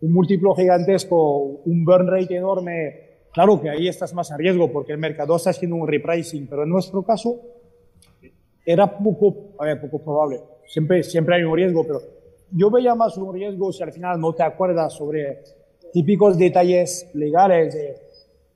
un 0.00 0.12
múltiplo 0.12 0.54
gigantesco, 0.54 1.38
un 1.64 1.84
burn 1.84 2.06
rate 2.06 2.36
enorme, 2.36 3.03
claro 3.34 3.60
que 3.60 3.68
ahí 3.68 3.88
estás 3.88 4.14
más 4.14 4.30
a 4.32 4.38
riesgo 4.38 4.72
porque 4.72 4.92
el 4.92 4.98
mercado 4.98 5.36
está 5.36 5.50
haciendo 5.50 5.76
un 5.76 5.86
repricing, 5.86 6.46
pero 6.46 6.62
en 6.62 6.70
nuestro 6.70 7.02
caso 7.02 7.40
era 8.64 8.98
poco, 8.98 9.52
ver, 9.60 9.80
poco 9.80 9.98
probable. 9.98 10.40
Siempre, 10.66 11.02
siempre 11.02 11.36
hay 11.36 11.42
un 11.42 11.54
riesgo, 11.54 11.84
pero 11.84 12.00
yo 12.50 12.70
veía 12.70 12.94
más 12.94 13.16
un 13.18 13.34
riesgo 13.34 13.72
si 13.72 13.82
al 13.82 13.92
final 13.92 14.18
no 14.18 14.32
te 14.32 14.42
acuerdas 14.42 14.94
sobre 14.94 15.42
típicos 15.92 16.38
detalles 16.38 17.10
legales 17.12 17.74
de 17.74 17.96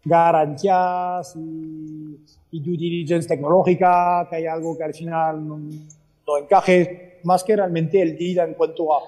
garantías 0.05 1.37
y, 1.37 2.19
y 2.53 2.61
due 2.61 2.77
diligence 2.77 3.29
tecnológica, 3.29 4.27
que 4.31 4.37
hay 4.37 4.47
algo 4.47 4.77
que 4.77 4.85
al 4.85 4.95
final 4.95 5.47
no, 5.47 5.59
no 5.59 6.38
encaje, 6.38 7.19
más 7.25 7.45
que 7.45 7.57
realmente 7.57 8.01
el 8.01 8.17
deal 8.17 8.49
en 8.49 8.55
cuanto 8.55 8.95
a, 8.95 9.01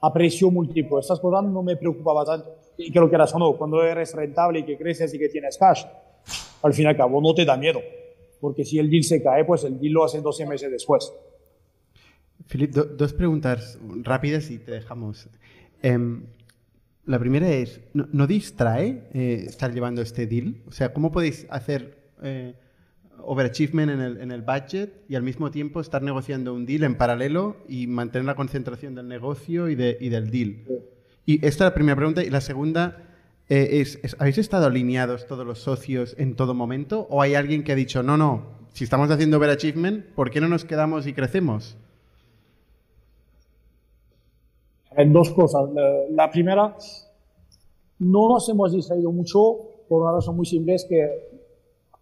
a 0.00 0.12
precio 0.12 0.50
múltiplo. 0.50 0.98
Estas 0.98 1.20
cosas 1.20 1.44
no 1.44 1.62
me 1.62 1.76
preocupaba 1.76 2.24
tanto. 2.24 2.57
Y 2.78 2.90
creo 2.92 3.08
que 3.10 3.16
eras 3.16 3.34
o 3.34 3.38
no, 3.38 3.52
cuando 3.56 3.82
eres 3.82 4.14
rentable 4.14 4.60
y 4.60 4.64
que 4.64 4.78
creces 4.78 5.12
y 5.12 5.18
que 5.18 5.28
tienes 5.28 5.58
cash, 5.58 5.82
al 6.62 6.72
fin 6.72 6.84
y 6.86 6.88
al 6.88 6.96
cabo 6.96 7.20
no 7.20 7.34
te 7.34 7.44
da 7.44 7.56
miedo. 7.56 7.80
Porque 8.40 8.64
si 8.64 8.78
el 8.78 8.88
deal 8.88 9.02
se 9.04 9.22
cae, 9.22 9.44
pues 9.44 9.64
el 9.64 9.78
deal 9.80 9.92
lo 9.94 10.04
hacen 10.04 10.22
12 10.22 10.46
meses 10.46 10.70
después. 10.70 11.12
Filip, 12.46 12.70
do- 12.72 12.84
dos 12.84 13.12
preguntas 13.12 13.78
rápidas 14.02 14.50
y 14.50 14.58
te 14.58 14.70
dejamos. 14.72 15.28
Em, 15.82 16.22
La 17.04 17.18
primera 17.18 17.48
es, 17.50 17.80
¿no, 17.94 18.06
no 18.12 18.26
distrae 18.26 19.02
eh, 19.14 19.44
estar 19.48 19.72
llevando 19.72 20.02
este 20.02 20.26
deal? 20.26 20.56
O 20.66 20.72
sea, 20.72 20.92
¿cómo 20.92 21.10
podéis 21.10 21.46
hacer 21.48 21.96
eh, 22.22 22.52
overachievement 23.22 23.90
en 23.90 24.00
el, 24.00 24.20
en 24.20 24.30
el 24.30 24.42
budget 24.42 25.04
y 25.08 25.14
al 25.14 25.22
mismo 25.22 25.50
tiempo 25.50 25.80
estar 25.80 26.02
negociando 26.02 26.52
un 26.52 26.66
deal 26.66 26.84
en 26.84 26.96
paralelo 26.96 27.56
y 27.66 27.86
mantener 27.86 28.26
la 28.26 28.34
concentración 28.34 28.94
del 28.94 29.08
negocio 29.08 29.68
y, 29.70 29.74
de- 29.74 29.96
y 30.00 30.10
del 30.10 30.30
deal? 30.30 30.64
Y 31.28 31.44
esta 31.44 31.64
es 31.64 31.70
la 31.72 31.74
primera 31.74 31.94
pregunta. 31.94 32.24
Y 32.24 32.30
la 32.30 32.40
segunda 32.40 33.02
eh, 33.50 33.82
es, 33.82 34.16
¿habéis 34.18 34.38
estado 34.38 34.64
alineados 34.64 35.26
todos 35.26 35.46
los 35.46 35.58
socios 35.58 36.16
en 36.18 36.36
todo 36.36 36.54
momento? 36.54 37.06
¿O 37.10 37.20
hay 37.20 37.34
alguien 37.34 37.64
que 37.64 37.72
ha 37.72 37.74
dicho, 37.74 38.02
no, 38.02 38.16
no, 38.16 38.44
si 38.72 38.84
estamos 38.84 39.10
haciendo 39.10 39.36
overachievement, 39.36 40.06
¿por 40.14 40.30
qué 40.30 40.40
no 40.40 40.48
nos 40.48 40.64
quedamos 40.64 41.06
y 41.06 41.12
crecemos? 41.12 41.76
En 44.96 45.12
dos 45.12 45.30
cosas. 45.32 45.68
La, 45.74 45.82
la 46.12 46.30
primera, 46.30 46.74
no 47.98 48.28
nos 48.30 48.48
hemos 48.48 48.72
distraído 48.72 49.12
mucho 49.12 49.58
por 49.86 50.00
una 50.00 50.12
razón 50.12 50.34
muy 50.34 50.46
simple, 50.46 50.76
es 50.76 50.86
que 50.86 51.42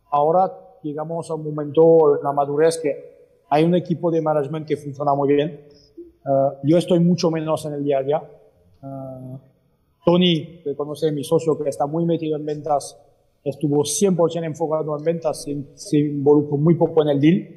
ahora 0.09 0.53
llegamos 0.85 1.29
a 1.33 1.35
un 1.35 1.43
momento, 1.43 2.21
la 2.23 2.31
madurez, 2.31 2.79
que 2.81 3.33
hay 3.51 3.65
un 3.65 3.75
equipo 3.75 4.09
de 4.09 4.23
management 4.23 4.69
que 4.69 4.77
funciona 4.77 5.15
muy 5.15 5.35
bien. 5.35 5.49
Eh, 5.49 6.31
yo 6.63 6.79
estoy 6.79 7.01
mucho 7.01 7.29
menos 7.33 7.67
en 7.67 7.73
el 7.73 7.83
día 7.83 7.99
a 7.99 8.03
día. 8.05 8.23
Eh, 8.87 9.39
Tony, 10.05 10.61
que 10.63 10.77
conoce 10.77 11.11
mi 11.11 11.25
socio, 11.25 11.59
que 11.59 11.69
está 11.69 11.87
muy 11.87 12.05
metido 12.05 12.37
en 12.37 12.47
ventas, 12.47 12.97
estuvo 13.43 13.83
100% 13.83 14.45
enfocado 14.45 14.97
en 14.97 15.05
ventas, 15.05 15.43
se, 15.43 15.57
se 15.75 15.99
involucró 15.99 16.57
muy 16.57 16.75
poco 16.75 17.03
en 17.03 17.09
el 17.09 17.21
deal. 17.21 17.57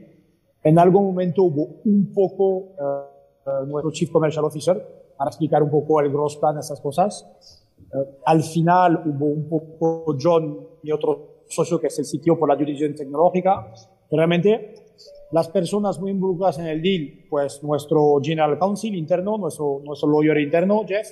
En 0.63 0.77
algún 0.77 1.05
momento 1.05 1.43
hubo 1.43 1.81
un 1.85 2.11
poco 2.13 2.73
eh, 2.77 3.19
eh, 3.47 3.65
nuestro 3.67 3.91
Chief 3.91 4.11
Commercial 4.11 4.45
Officer 4.45 5.13
para 5.17 5.29
explicar 5.29 5.63
un 5.63 5.69
poco 5.69 6.01
el 6.01 6.11
gross 6.11 6.37
plan, 6.37 6.57
esas 6.57 6.81
cosas. 6.81 7.63
Eh, 7.93 7.97
al 8.25 8.43
final 8.43 9.03
hubo 9.05 9.25
un 9.25 9.47
poco 9.47 10.17
John, 10.19 10.59
mi 10.83 10.91
otro 10.91 11.43
socio, 11.47 11.79
que 11.79 11.87
es 11.87 11.99
el 11.99 12.05
sitio 12.05 12.37
por 12.37 12.49
la 12.49 12.55
due 12.55 12.93
tecnológica. 12.93 13.71
Realmente, 14.11 14.88
las 15.31 15.47
personas 15.49 15.99
muy 15.99 16.12
involucradas 16.12 16.59
en 16.59 16.67
el 16.67 16.81
deal, 16.81 17.25
pues 17.29 17.63
nuestro 17.63 18.19
General 18.21 18.57
Counsel 18.57 18.95
interno, 18.95 19.38
nuestro, 19.38 19.81
nuestro 19.83 20.09
lawyer 20.09 20.38
interno, 20.38 20.85
Jeff, 20.88 21.12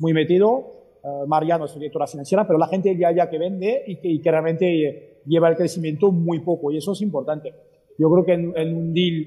muy 0.00 0.12
metido, 0.12 0.98
eh, 1.04 1.26
María, 1.26 1.58
nuestra 1.58 1.78
directora 1.78 2.06
financiera, 2.06 2.46
pero 2.46 2.58
la 2.58 2.68
gente 2.68 2.94
de 2.94 3.06
allá 3.06 3.28
que 3.28 3.38
vende 3.38 3.84
y 3.86 3.96
que, 3.96 4.08
y 4.08 4.20
que 4.20 4.30
realmente 4.30 4.88
eh, 4.88 5.20
lleva 5.26 5.48
el 5.48 5.56
crecimiento 5.56 6.10
muy 6.10 6.40
poco, 6.40 6.70
y 6.70 6.78
eso 6.78 6.92
es 6.92 7.02
importante. 7.02 7.52
Yo 7.98 8.10
creo 8.10 8.24
que 8.24 8.32
en, 8.32 8.52
en 8.56 8.76
un 8.76 8.94
deal, 8.94 9.26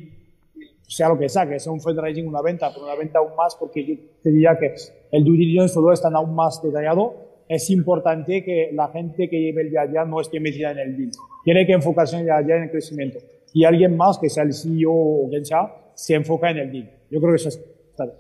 sea 0.88 1.08
lo 1.08 1.17
que 1.17 1.30
sea, 1.30 1.47
que 1.47 1.60
sea 1.60 1.71
un 1.71 1.80
fundraising, 1.80 2.28
una 2.28 2.41
venta, 2.41 2.69
pero 2.74 2.86
una 2.86 2.95
venta 2.95 3.19
aún 3.19 3.36
más, 3.36 3.56
porque 3.56 3.86
yo 3.86 3.95
te 4.21 4.32
diría 4.32 4.58
que 4.60 4.74
el 5.12 5.24
due 5.24 5.38
diligence 5.38 5.74
todo 5.74 5.91
está 5.91 6.10
aún 6.10 6.36
más 6.36 6.62
detallado, 6.62 7.13
es 7.47 7.69
importante 7.69 8.45
que 8.45 8.69
la 8.74 8.88
gente 8.88 9.30
que 9.30 9.38
lleve 9.38 9.63
el 9.63 9.71
día 9.71 9.82
a 9.82 9.88
día 9.88 10.06
no 10.06 10.21
esté 10.21 10.39
metida 10.39 10.71
en 10.71 10.80
el 10.80 10.97
deal. 10.97 11.12
Tiene 11.43 11.65
que 11.65 11.74
enfocarse 11.74 12.15
en 12.15 12.21
el 12.21 12.26
día 12.28 12.38
a 12.38 12.43
día 12.43 12.56
en 12.56 12.63
el 12.63 12.71
crecimiento. 12.71 13.19
Y 13.54 13.66
alguien 13.66 13.98
más, 13.98 14.18
que 14.18 14.30
sea 14.30 14.44
el 14.44 14.54
CEO 14.54 14.92
o 14.92 15.30
quien 15.30 15.46
sea, 15.46 15.74
se 15.94 16.16
enfoca 16.16 16.50
en 16.52 16.58
el 16.58 16.72
deal. 16.72 16.92
Yo 17.10 17.20
creo 17.20 17.32
que 17.32 17.36
eso 17.36 17.50
es 17.50 17.62
claro. 17.96 18.14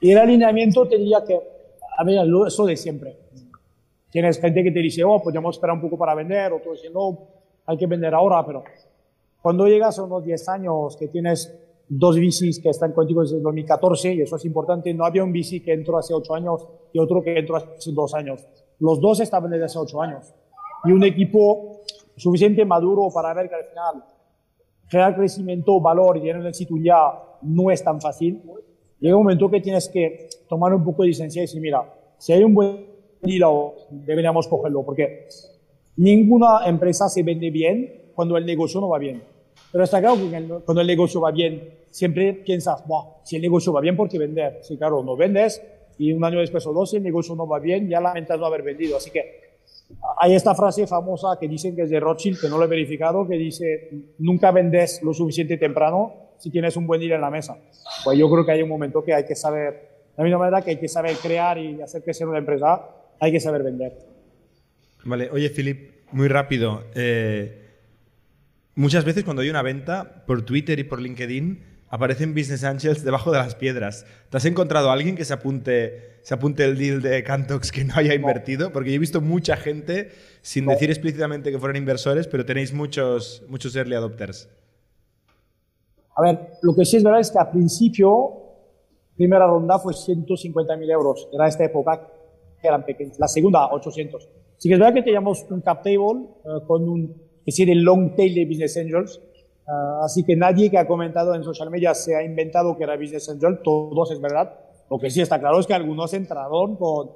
Y 0.00 0.10
el 0.10 0.18
alineamiento 0.18 0.86
te 0.88 0.98
diría 0.98 1.22
que, 1.24 1.38
a 1.96 2.04
ver, 2.04 2.26
eso 2.46 2.66
de 2.66 2.76
siempre. 2.76 3.16
Tienes 4.10 4.40
gente 4.40 4.62
que 4.62 4.70
te 4.70 4.80
dice, 4.80 5.02
oh, 5.04 5.20
podríamos 5.22 5.56
esperar 5.56 5.74
un 5.74 5.82
poco 5.82 5.98
para 5.98 6.14
vender, 6.14 6.52
otro 6.52 6.72
dice, 6.72 6.88
no, 6.90 7.18
hay 7.66 7.76
que 7.76 7.86
vender 7.86 8.14
ahora, 8.14 8.44
pero 8.46 8.62
cuando 9.42 9.66
llegas 9.66 9.98
a 9.98 10.04
unos 10.04 10.24
10 10.24 10.48
años 10.48 10.96
que 10.96 11.08
tienes 11.08 11.52
dos 11.88 12.16
VCs 12.16 12.60
que 12.60 12.70
están 12.70 12.92
contigo 12.92 13.22
desde 13.22 13.40
2014, 13.40 14.14
y 14.14 14.22
eso 14.22 14.36
es 14.36 14.44
importante, 14.44 14.94
no 14.94 15.04
había 15.04 15.24
un 15.24 15.32
VC 15.32 15.62
que 15.62 15.72
entró 15.72 15.98
hace 15.98 16.14
8 16.14 16.34
años 16.34 16.66
y 16.92 16.98
otro 16.98 17.22
que 17.22 17.38
entró 17.38 17.56
hace 17.56 17.92
2 17.92 18.14
años. 18.14 18.46
Los 18.78 19.00
dos 19.00 19.20
estaban 19.20 19.50
desde 19.50 19.64
hace 19.64 19.78
8 19.78 20.00
años. 20.00 20.34
Y 20.84 20.92
un 20.92 21.04
equipo 21.04 21.82
suficiente 22.16 22.64
maduro 22.64 23.08
para 23.12 23.34
ver 23.34 23.48
que 23.48 23.54
al 23.54 23.64
final 23.64 24.04
crear 24.88 25.14
crecimiento, 25.14 25.80
valor 25.80 26.18
y 26.18 26.30
en 26.30 26.44
el 26.44 26.54
sitio 26.54 26.76
ya 26.78 27.12
no 27.42 27.70
es 27.70 27.82
tan 27.82 28.00
fácil. 28.00 28.40
Llega 29.00 29.16
un 29.16 29.24
momento 29.24 29.50
que 29.50 29.60
tienes 29.60 29.88
que 29.88 30.28
tomar 30.48 30.72
un 30.72 30.84
poco 30.84 31.02
de 31.02 31.08
licencia 31.08 31.40
y 31.40 31.44
decir, 31.44 31.60
mira, 31.60 31.82
si 32.18 32.32
hay 32.32 32.42
un 32.42 32.54
buen 32.54 32.86
deal, 33.20 33.72
deberíamos 33.90 34.48
cogerlo, 34.48 34.82
porque 34.82 35.26
ninguna 35.96 36.66
empresa 36.66 37.08
se 37.08 37.22
vende 37.22 37.50
bien 37.50 38.10
cuando 38.14 38.36
el 38.36 38.46
negocio 38.46 38.80
no 38.80 38.88
va 38.88 38.98
bien. 38.98 39.22
Pero 39.70 39.84
está 39.84 40.00
claro 40.00 40.16
que 40.16 40.46
cuando 40.64 40.80
el 40.80 40.86
negocio 40.86 41.20
va 41.20 41.30
bien, 41.30 41.68
siempre 41.90 42.32
piensas, 42.32 42.86
"Buah, 42.86 43.04
si 43.24 43.36
el 43.36 43.42
negocio 43.42 43.72
va 43.72 43.80
bien, 43.80 43.96
¿por 43.96 44.08
qué 44.08 44.18
vender? 44.18 44.60
Sí, 44.62 44.76
claro, 44.76 45.02
no 45.02 45.16
vendes 45.16 45.62
y 45.98 46.12
un 46.12 46.24
año 46.24 46.40
después 46.40 46.66
o 46.66 46.72
dos, 46.72 46.90
si 46.90 46.96
el 46.96 47.02
negocio 47.02 47.34
no 47.34 47.46
va 47.46 47.58
bien, 47.58 47.88
ya 47.88 48.00
lamentas 48.00 48.38
no 48.38 48.46
haber 48.46 48.62
vendido. 48.62 48.96
Así 48.96 49.10
que 49.10 49.43
hay 50.18 50.34
esta 50.34 50.54
frase 50.54 50.86
famosa 50.86 51.36
que 51.40 51.48
dicen 51.48 51.74
que 51.74 51.82
es 51.82 51.90
de 51.90 52.00
Rothschild, 52.00 52.40
que 52.40 52.48
no 52.48 52.58
lo 52.58 52.64
he 52.64 52.68
verificado, 52.68 53.26
que 53.26 53.36
dice, 53.36 53.90
nunca 54.18 54.50
vendes 54.50 55.02
lo 55.02 55.12
suficiente 55.12 55.56
temprano 55.56 56.14
si 56.38 56.50
tienes 56.50 56.76
un 56.76 56.86
buen 56.86 57.00
deal 57.00 57.12
en 57.12 57.20
la 57.20 57.30
mesa. 57.30 57.56
Pues 58.04 58.18
yo 58.18 58.30
creo 58.30 58.44
que 58.44 58.52
hay 58.52 58.62
un 58.62 58.68
momento 58.68 59.02
que 59.04 59.14
hay 59.14 59.24
que 59.24 59.34
saber, 59.34 59.72
de 59.72 60.18
la 60.18 60.24
misma 60.24 60.38
manera 60.38 60.62
que 60.62 60.70
hay 60.70 60.78
que 60.78 60.88
saber 60.88 61.16
crear 61.16 61.58
y 61.58 61.80
hacer 61.80 62.02
crecer 62.02 62.26
una 62.26 62.38
empresa, 62.38 62.82
hay 63.20 63.32
que 63.32 63.40
saber 63.40 63.62
vender. 63.62 63.96
Vale, 65.04 65.30
oye, 65.30 65.50
Philip, 65.50 65.90
muy 66.12 66.28
rápido. 66.28 66.84
eh, 66.94 67.60
muchas 68.74 69.04
veces 69.04 69.24
cuando 69.24 69.42
hay 69.42 69.50
una 69.50 69.62
venta, 69.62 70.24
por 70.26 70.42
Twitter 70.42 70.78
y 70.78 70.84
por 70.84 71.00
LinkedIn, 71.00 71.73
aparecen 71.94 72.34
Business 72.34 72.64
Angels 72.64 73.04
debajo 73.04 73.30
de 73.30 73.38
las 73.38 73.54
piedras. 73.54 74.04
¿Te 74.28 74.36
has 74.36 74.44
encontrado 74.46 74.90
a 74.90 74.92
alguien 74.94 75.14
que 75.14 75.24
se 75.24 75.32
apunte, 75.32 76.18
se 76.22 76.34
apunte 76.34 76.64
el 76.64 76.76
deal 76.76 77.00
de 77.00 77.22
Cantox 77.22 77.70
que 77.70 77.84
no 77.84 77.94
haya 77.94 78.14
invertido? 78.14 78.72
Porque 78.72 78.90
yo 78.90 78.96
he 78.96 78.98
visto 78.98 79.20
mucha 79.20 79.56
gente, 79.56 80.10
sin 80.42 80.64
No. 80.64 80.72
decir 80.72 80.90
explícitamente 80.90 81.52
que 81.52 81.58
fueran 81.60 81.76
inversores, 81.76 82.26
pero 82.26 82.44
tenéis 82.44 82.72
muchos, 82.74 83.44
muchos 83.48 83.76
early 83.76 83.94
adopters. 83.94 84.48
A 86.16 86.22
ver, 86.22 86.50
lo 86.62 86.74
que 86.74 86.84
sí 86.84 86.96
es 86.96 87.04
verdad 87.04 87.20
es 87.20 87.30
que 87.30 87.38
al 87.38 87.50
principio, 87.50 88.42
primera 89.16 89.46
ronda 89.46 89.78
fue 89.78 89.92
150.000 89.94 90.90
euros. 90.90 91.28
Era 91.32 91.46
esta 91.46 91.64
época 91.64 92.08
que 92.60 92.66
eran 92.66 92.84
pequeños. 92.84 93.20
La 93.20 93.28
segunda, 93.28 93.68
800. 93.72 94.28
Sí 94.58 94.68
que 94.68 94.74
es 94.74 94.80
verdad 94.80 94.94
que 94.94 95.02
teníamos 95.02 95.46
un 95.48 95.60
cap 95.60 95.84
table 95.84 96.24
eh, 96.44 96.66
con 96.66 96.88
un, 96.88 97.22
que 97.44 97.52
sí, 97.52 97.64
de 97.64 97.76
long 97.76 98.16
tail 98.16 98.34
de 98.34 98.46
Business 98.46 98.76
Angels. 98.78 99.20
Eh, 99.66 99.70
así 100.02 100.24
que 100.24 100.36
nadie 100.36 100.70
que 100.70 100.78
ha 100.78 100.86
comentado 100.86 101.34
en 101.34 101.42
social 101.42 101.70
media 101.70 101.94
se 101.94 102.14
ha 102.14 102.22
inventado 102.22 102.76
que 102.76 102.84
era 102.84 102.96
Business 102.96 103.28
Angel. 103.28 103.60
Todos 103.62 104.10
es 104.10 104.20
verdad. 104.20 104.58
Lo 104.90 104.98
que 104.98 105.10
sí 105.10 105.20
está 105.20 105.40
claro 105.40 105.58
es 105.58 105.66
que 105.66 105.74
algunos 105.74 106.12
entraron 106.12 106.76
con 106.76 107.10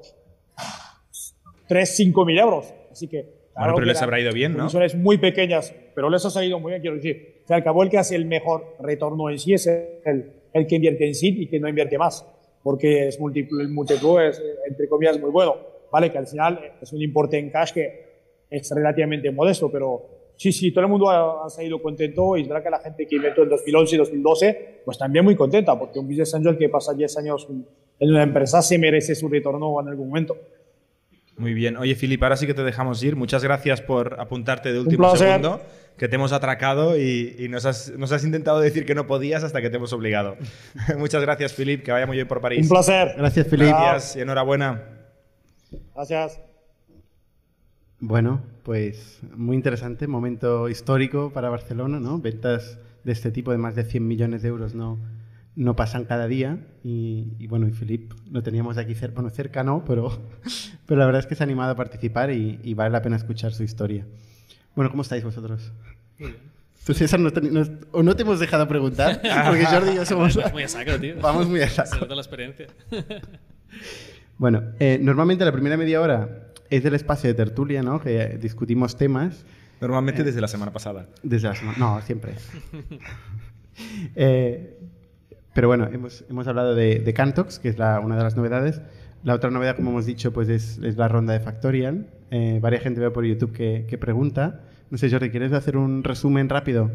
3, 1.69 1.97
5 1.97 2.25
mil 2.25 2.39
euros. 2.39 2.75
Así 2.91 3.09
que. 3.09 3.39
Bueno, 3.55 3.75
pero 3.75 3.87
que 3.87 3.93
les 3.93 4.03
habrá 4.03 4.21
ido 4.21 4.33
bien, 4.33 4.53
¿no? 4.53 4.59
comisiones 4.59 4.95
muy 4.95 5.19
pequeñas, 5.19 5.75
pero 5.95 6.09
les 6.09 6.25
ha 6.25 6.31
salido 6.31 6.61
muy 6.61 6.71
bien, 6.71 6.81
quiero 6.81 6.97
decir. 6.97 7.43
O 7.45 7.47
sea, 7.49 7.57
al 7.57 7.65
cabo 7.65 7.83
el 7.83 7.91
que 7.91 7.99
hace 7.99 8.15
el 8.15 8.25
mejor 8.25 8.77
retorno 8.79 9.31
en 9.31 9.39
sí 9.39 9.53
es 9.53 9.67
el, 9.67 10.33
el 10.53 10.67
que 10.67 10.77
invierte 10.77 11.07
en 11.07 11.15
sí 11.15 11.35
y 11.37 11.49
que 11.49 11.59
no 11.59 11.69
invierte 11.69 11.99
más. 11.99 12.25
Porque 12.63 13.09
es 13.09 13.19
múltiplo, 13.19 13.61
el 13.61 13.69
múltiplo 13.69 14.21
es, 14.21 14.41
entre 14.69 14.89
comillas, 14.89 15.19
muy 15.21 15.31
bueno. 15.31 15.57
Vale, 15.91 16.13
que 16.13 16.19
al 16.19 16.27
final 16.27 16.73
es 16.81 16.93
un 16.93 17.03
importe 17.03 17.39
en 17.39 17.51
cash 17.51 17.73
que 17.73 18.09
es 18.51 18.71
relativamente 18.71 19.31
modesto, 19.31 19.71
pero 19.71 20.18
sí, 20.39 20.53
sí, 20.53 20.73
todo 20.73 20.85
el 20.85 20.91
mundo 20.91 21.11
ha, 21.11 21.45
ha 21.45 21.51
salido 21.51 21.83
contento 21.83 22.37
y 22.37 22.43
es 22.43 22.49
verdad 22.49 22.63
que 22.63 22.71
la 22.71 22.79
gente 22.79 23.07
que 23.07 23.17
inventó 23.17 23.43
en 23.43 23.51
2011 23.51 23.95
y 23.95 23.99
2012, 23.99 24.81
pues 24.85 24.97
también 24.97 25.25
muy 25.25 25.37
contenta, 25.37 25.79
porque 25.79 25.99
un 25.99 26.07
business 26.07 26.35
angel 26.35 26.57
que 26.57 26.71
pasa 26.71 26.95
10 26.95 27.19
años 27.19 27.47
en 28.01 28.11
una 28.11 28.23
empresa 28.23 28.63
se 28.63 28.79
merece 28.79 29.15
su 29.15 29.29
retorno 29.29 29.79
en 29.81 29.89
algún 29.89 30.09
momento. 30.09 30.37
Muy 31.37 31.55
bien. 31.55 31.77
Oye, 31.77 31.95
Filip, 31.95 32.23
ahora 32.23 32.37
sí 32.37 32.47
que 32.47 32.55
te 32.55 32.65
dejamos 32.65 33.03
ir. 33.03 33.15
Muchas 33.15 33.45
gracias 33.45 33.81
por 33.81 34.21
apuntarte 34.21 34.73
de 34.73 34.81
último 34.81 35.15
segundo, 35.15 35.61
que 35.97 36.09
te 36.09 36.17
hemos 36.17 36.33
atracado 36.33 36.99
y, 36.99 37.37
y 37.39 37.49
nos, 37.49 37.65
has, 37.65 37.93
nos 37.97 38.11
has 38.11 38.25
intentado 38.25 38.61
decir 38.61 38.85
que 38.85 38.95
no 38.95 39.07
podías 39.07 39.45
hasta 39.45 39.63
que 39.63 39.71
te 39.71 39.77
hemos 39.77 39.93
obligado. 39.93 40.37
Muchas 40.99 41.23
gracias, 41.23 41.53
Filip, 41.53 41.85
que 41.85 41.93
vaya 41.93 42.07
muy 42.07 42.17
bien 42.17 42.27
por 42.27 42.41
París. 42.41 42.63
Un 42.63 42.69
placer. 42.69 43.15
Gracias, 43.17 43.47
Felipe. 43.47 43.71
Gracias 43.71 44.17
y 44.17 44.21
enhorabuena. 44.21 44.83
Gracias. 45.95 46.48
Bueno, 48.01 48.43
pues 48.63 49.21
muy 49.37 49.57
interesante, 49.57 50.07
momento 50.07 50.69
histórico 50.69 51.33
para 51.33 51.49
Barcelona, 51.51 51.99
¿no? 52.01 52.19
Ventas 52.21 52.79
de 53.05 53.13
este 53.13 53.31
tipo 53.31 53.51
de 53.51 53.59
más 53.59 53.75
de 53.75 53.85
100 53.85 54.07
millones 54.07 54.43
de 54.43 54.49
euros 54.49 54.75
no, 54.75 54.99
no 55.57 55.75
pasan 55.75 56.05
cada 56.05 56.29
día. 56.29 56.59
Y, 56.85 57.33
y 57.41 57.47
bueno, 57.49 57.67
y 57.67 57.73
Filip 57.73 58.13
lo 58.31 58.43
teníamos 58.43 58.79
aquí 58.79 58.95
cerca, 58.95 59.15
bueno, 59.17 59.31
cerca 59.31 59.65
no, 59.65 59.85
pero, 59.85 60.17
pero 60.87 61.01
la 61.01 61.07
verdad 61.07 61.21
es 61.21 61.27
que 61.27 61.35
se 61.35 61.43
ha 61.43 61.47
animado 61.47 61.73
a 61.73 61.77
participar 61.77 62.31
y, 62.31 62.61
y 62.63 62.75
vale 62.75 62.91
la 62.91 63.03
pena 63.03 63.17
escuchar 63.17 63.53
su 63.53 63.65
historia. 63.65 64.07
Bueno, 64.77 64.91
¿cómo 64.91 65.03
estáis 65.03 65.25
vosotros? 65.25 65.73
Tú, 66.87 66.95
César, 66.95 67.19
no 67.19 67.33
te, 67.33 67.41
no- 67.41 67.67
o 67.91 68.03
no 68.05 68.15
te 68.15 68.23
hemos 68.23 68.39
dejado 68.39 68.69
preguntar, 68.69 69.21
porque 69.47 69.67
Jordi 69.67 69.91
y 69.91 69.95
yo 69.97 70.07
somos... 70.07 70.37
Vas 70.37 70.53
muy 70.53 70.63
a 70.63 70.69
saco, 70.69 70.93
tío. 71.01 71.17
Vamos 71.21 71.49
muy 71.49 71.61
a 71.63 71.69
Se 71.69 71.75
saco. 71.85 71.97
nota 72.01 72.15
la 72.15 72.21
experiencia. 72.23 72.67
Bueno, 74.39 74.63
eh, 74.79 74.99
normalmente 75.03 75.45
la 75.45 75.51
primera 75.53 75.77
media 75.77 76.01
hora 76.01 76.48
es 76.71 76.83
del 76.83 76.95
espacio 76.95 77.29
de 77.29 77.35
tertulia, 77.35 77.83
¿no? 77.83 78.01
Que 78.01 78.39
discutimos 78.41 78.97
temas. 78.97 79.45
Normalmente 79.81 80.25
desde 80.25 80.41
la 80.41 80.49
semana 80.49 80.73
pasada. 80.73 81.07
Desde 81.23 81.49
la 81.49 81.55
semana. 81.55 81.79
No, 81.79 82.01
siempre. 82.03 82.33
Eh, 84.17 84.77
pero 85.55 85.69
bueno, 85.69 85.89
hemos, 85.93 86.25
hemos 86.29 86.47
hablado 86.49 86.75
de, 86.75 86.99
de 87.01 87.15
Cantox, 87.15 87.59
que 87.59 87.69
es 87.69 87.79
la- 87.79 88.01
una 88.01 88.17
de 88.17 88.23
las 88.23 88.37
novedades. 88.37 88.81
La 89.25 89.35
otra 89.35 89.51
novedad, 89.51 89.77
como 89.77 89.91
hemos 89.91 90.07
dicho, 90.07 90.33
pues 90.33 90.49
es, 90.49 90.79
es 90.79 90.97
la 90.97 91.09
ronda 91.09 91.33
de 91.33 91.41
Factorial. 91.41 92.09
Eh, 92.31 92.59
varias 92.61 92.83
gente 92.83 93.01
veo 93.01 93.13
por 93.13 93.25
YouTube 93.25 93.53
que, 93.53 93.87
que 93.89 93.99
pregunta. 93.99 94.63
No 94.91 94.99
sé, 94.99 95.11
Jordi, 95.11 95.31
¿quieres 95.31 95.53
hacer 95.53 95.77
un 95.77 96.05
resumen 96.05 96.49
rápido? 96.49 96.91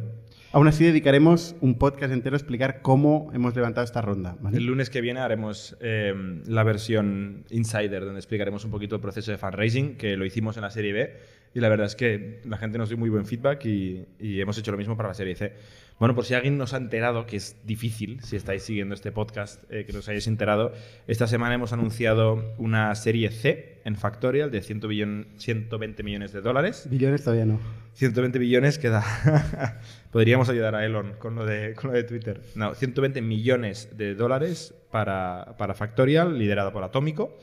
Aún 0.55 0.67
así, 0.67 0.83
dedicaremos 0.83 1.55
un 1.61 1.79
podcast 1.79 2.13
entero 2.13 2.35
a 2.35 2.37
explicar 2.37 2.83
cómo 2.83 3.31
hemos 3.33 3.55
levantado 3.55 3.83
esta 3.83 4.03
ronda. 4.03 4.37
¿vale? 4.39 4.57
El 4.57 4.67
lunes 4.67 4.91
que 4.91 5.01
viene 5.01 5.19
haremos 5.19 5.75
eh, 5.81 6.13
la 6.45 6.61
versión 6.61 7.43
Insider, 7.49 8.05
donde 8.05 8.19
explicaremos 8.19 8.63
un 8.63 8.69
poquito 8.69 8.93
el 8.93 9.01
proceso 9.01 9.31
de 9.31 9.39
fundraising, 9.39 9.97
que 9.97 10.15
lo 10.15 10.25
hicimos 10.25 10.55
en 10.57 10.61
la 10.61 10.69
serie 10.69 10.93
B. 10.93 11.17
Y 11.55 11.59
la 11.59 11.69
verdad 11.69 11.87
es 11.87 11.95
que 11.95 12.39
la 12.45 12.57
gente 12.57 12.77
nos 12.77 12.89
dio 12.89 12.99
muy 12.99 13.09
buen 13.09 13.25
feedback 13.25 13.65
y 13.65 14.05
hemos 14.19 14.55
hecho 14.59 14.71
lo 14.71 14.77
mismo 14.77 14.95
para 14.95 15.09
la 15.09 15.15
serie 15.15 15.33
C. 15.33 15.53
Bueno, 15.99 16.15
por 16.15 16.25
si 16.25 16.33
alguien 16.33 16.57
nos 16.57 16.73
ha 16.73 16.77
enterado, 16.77 17.25
que 17.25 17.37
es 17.37 17.55
difícil, 17.65 18.19
si 18.23 18.35
estáis 18.35 18.63
siguiendo 18.63 18.93
este 18.95 19.11
podcast, 19.11 19.63
eh, 19.71 19.85
que 19.85 19.93
nos 19.93 20.07
hayáis 20.09 20.27
enterado, 20.27 20.73
esta 21.07 21.27
semana 21.27 21.53
hemos 21.55 21.71
anunciado 21.71 22.53
una 22.57 22.93
serie 22.95 23.29
C 23.31 23.79
en 23.85 23.95
Factorial 23.95 24.51
de 24.51 24.61
100 24.61 24.81
billon- 24.81 25.27
120 25.37 26.03
millones 26.03 26.33
de 26.33 26.41
dólares. 26.41 26.87
Billones 26.89 27.23
todavía 27.23 27.45
no. 27.45 27.59
120 27.93 28.37
billones 28.39 28.79
que 28.79 28.89
da. 28.89 29.79
Podríamos 30.11 30.49
ayudar 30.49 30.75
a 30.75 30.83
Elon 30.85 31.13
con 31.19 31.35
lo 31.35 31.45
de, 31.45 31.73
con 31.73 31.91
lo 31.91 31.95
de 31.95 32.03
Twitter. 32.03 32.41
No, 32.55 32.73
120 32.73 33.21
millones 33.21 33.95
de 33.95 34.15
dólares 34.15 34.73
para, 34.91 35.55
para 35.57 35.73
Factorial, 35.73 36.37
liderado 36.37 36.73
por 36.73 36.83
Atómico, 36.83 37.37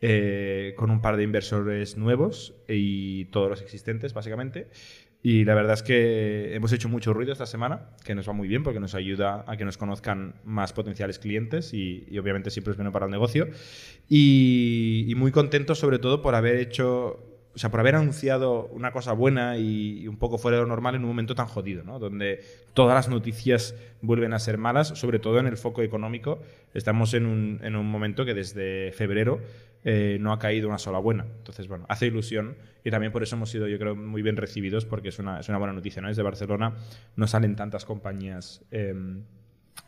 eh, 0.00 0.74
con 0.78 0.90
un 0.90 1.02
par 1.02 1.16
de 1.18 1.24
inversores 1.24 1.96
nuevos 1.98 2.54
y 2.66 3.26
todos 3.26 3.50
los 3.50 3.60
existentes, 3.62 4.14
básicamente. 4.14 4.68
Y 5.22 5.44
la 5.44 5.54
verdad 5.54 5.74
es 5.74 5.82
que 5.82 6.54
hemos 6.54 6.72
hecho 6.72 6.88
mucho 6.88 7.12
ruido 7.12 7.32
esta 7.32 7.44
semana, 7.44 7.90
que 8.04 8.14
nos 8.14 8.26
va 8.26 8.32
muy 8.32 8.48
bien 8.48 8.62
porque 8.62 8.80
nos 8.80 8.94
ayuda 8.94 9.44
a 9.46 9.56
que 9.58 9.66
nos 9.66 9.76
conozcan 9.76 10.34
más 10.44 10.72
potenciales 10.72 11.18
clientes 11.18 11.74
y, 11.74 12.06
obviamente 12.18 12.50
siempre 12.50 12.70
es 12.70 12.78
bueno 12.78 12.90
para 12.90 13.04
el 13.04 13.12
negocio. 13.12 13.48
Y, 14.08 15.04
y 15.08 15.14
muy 15.14 15.30
contentos 15.30 15.78
sobre 15.78 15.98
todo 15.98 16.22
por 16.22 16.34
haber 16.34 16.56
hecho 16.56 17.29
sea, 17.60 17.70
por 17.70 17.80
haber 17.80 17.94
anunciado 17.94 18.66
una 18.72 18.90
cosa 18.90 19.12
buena 19.12 19.58
y, 19.58 20.08
un 20.08 20.16
poco 20.16 20.38
fuera 20.38 20.56
de 20.56 20.62
lo 20.62 20.68
normal 20.68 20.94
en 20.94 21.02
un 21.02 21.08
momento 21.08 21.34
tan 21.34 21.46
jodido, 21.46 21.84
¿no? 21.84 21.98
Donde 21.98 22.42
todas 22.74 22.94
las 22.94 23.08
noticias 23.08 23.74
vuelven 24.00 24.32
a 24.32 24.38
ser 24.38 24.56
malas, 24.56 24.88
sobre 24.88 25.18
todo 25.18 25.38
en 25.38 25.46
el 25.46 25.56
foco 25.56 25.82
económico. 25.82 26.40
Estamos 26.74 27.14
en 27.14 27.26
un, 27.26 27.60
en 27.62 27.76
un 27.76 27.86
momento 27.86 28.24
que 28.24 28.34
desde 28.34 28.92
febrero 28.92 29.40
eh, 29.84 30.18
no 30.20 30.32
ha 30.32 30.38
caído 30.38 30.68
una 30.68 30.78
sola 30.78 30.98
buena. 30.98 31.26
Entonces, 31.38 31.68
bueno, 31.68 31.84
hace 31.88 32.06
ilusión 32.06 32.56
y 32.84 32.90
también 32.90 33.12
por 33.12 33.22
eso 33.22 33.36
hemos 33.36 33.50
sido, 33.50 33.68
yo 33.68 33.78
creo, 33.78 33.94
muy 33.94 34.22
bien 34.22 34.36
recibidos 34.36 34.86
porque 34.86 35.10
es 35.10 35.18
una, 35.18 35.40
es 35.40 35.48
una 35.48 35.58
buena 35.58 35.74
noticia, 35.74 36.00
¿no? 36.00 36.08
Desde 36.08 36.22
Barcelona 36.22 36.74
no 37.16 37.26
salen 37.26 37.56
tantas 37.56 37.84
compañías. 37.84 38.64
eh, 38.70 38.94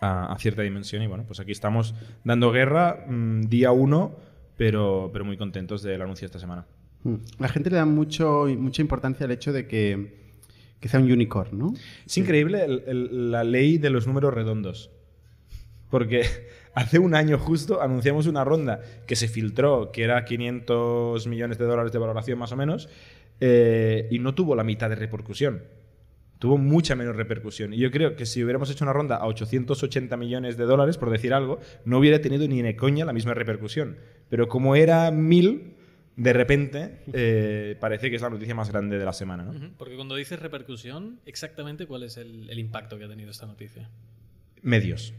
a, 0.00 0.36
cierta 0.38 0.62
dimensión 0.62 1.02
y 1.02 1.06
bueno, 1.06 1.24
pues 1.26 1.40
aquí 1.40 1.52
estamos 1.52 1.94
dando 2.24 2.50
guerra 2.50 3.04
mm, 3.06 3.42
día 3.42 3.72
uno, 3.72 4.16
pero, 4.56 5.10
pero 5.12 5.24
muy 5.24 5.36
contentos 5.36 5.82
del 5.82 6.02
anuncio 6.02 6.26
esta 6.26 6.38
semana. 6.38 6.66
Mm. 7.04 7.14
La 7.38 7.48
gente 7.48 7.70
le 7.70 7.76
da 7.76 7.84
mucho, 7.84 8.46
mucha 8.58 8.82
importancia 8.82 9.26
al 9.26 9.32
hecho 9.32 9.52
de 9.52 9.66
que, 9.66 10.20
que 10.80 10.88
sea 10.88 11.00
un 11.00 11.10
unicorn, 11.10 11.58
¿no? 11.58 11.74
Es 12.06 12.16
increíble 12.18 12.64
el- 12.64 12.82
el- 12.86 13.30
la 13.30 13.44
ley 13.44 13.78
de 13.78 13.90
los 13.90 14.06
números 14.06 14.32
redondos. 14.34 14.90
Porque 15.90 16.22
hace 16.74 16.98
un 16.98 17.14
año 17.14 17.38
justo 17.38 17.82
anunciamos 17.82 18.26
una 18.26 18.44
ronda 18.44 18.80
que 19.06 19.16
se 19.16 19.28
filtró, 19.28 19.90
que 19.92 20.04
era 20.04 20.24
500 20.24 21.26
millones 21.26 21.58
de 21.58 21.64
dólares 21.66 21.92
de 21.92 21.98
valoración 21.98 22.38
más 22.38 22.52
o 22.52 22.56
menos, 22.56 22.88
eh, 23.40 24.08
y 24.10 24.18
no 24.18 24.34
tuvo 24.34 24.54
la 24.54 24.64
mitad 24.64 24.88
de 24.88 24.94
repercusión. 24.96 25.62
Tuvo 26.38 26.58
mucha 26.58 26.96
menos 26.96 27.14
repercusión. 27.14 27.72
Y 27.72 27.78
yo 27.78 27.90
creo 27.92 28.16
que 28.16 28.26
si 28.26 28.42
hubiéramos 28.42 28.68
hecho 28.70 28.84
una 28.84 28.92
ronda 28.92 29.16
a 29.16 29.26
880 29.26 30.16
millones 30.16 30.56
de 30.56 30.64
dólares, 30.64 30.98
por 30.98 31.10
decir 31.10 31.32
algo, 31.34 31.60
no 31.84 31.98
hubiera 31.98 32.20
tenido 32.20 32.48
ni 32.48 32.62
de 32.62 32.74
coña 32.74 33.04
la 33.04 33.12
misma 33.12 33.32
repercusión. 33.34 33.96
Pero 34.28 34.48
como 34.48 34.74
era 34.74 35.10
mil, 35.12 35.74
de 36.16 36.32
repente 36.32 36.98
eh, 37.12 37.76
parece 37.80 38.10
que 38.10 38.16
es 38.16 38.22
la 38.22 38.30
noticia 38.30 38.54
más 38.54 38.70
grande 38.70 38.98
de 38.98 39.04
la 39.04 39.12
semana. 39.12 39.44
¿no? 39.44 39.70
Porque 39.78 39.96
cuando 39.96 40.14
dices 40.16 40.38
repercusión, 40.40 41.20
exactamente 41.26 41.86
cuál 41.86 42.02
es 42.02 42.16
el, 42.16 42.48
el 42.50 42.58
impacto 42.58 42.98
que 42.98 43.04
ha 43.04 43.08
tenido 43.08 43.30
esta 43.30 43.46
noticia. 43.46 43.88
Medios. 44.62 45.14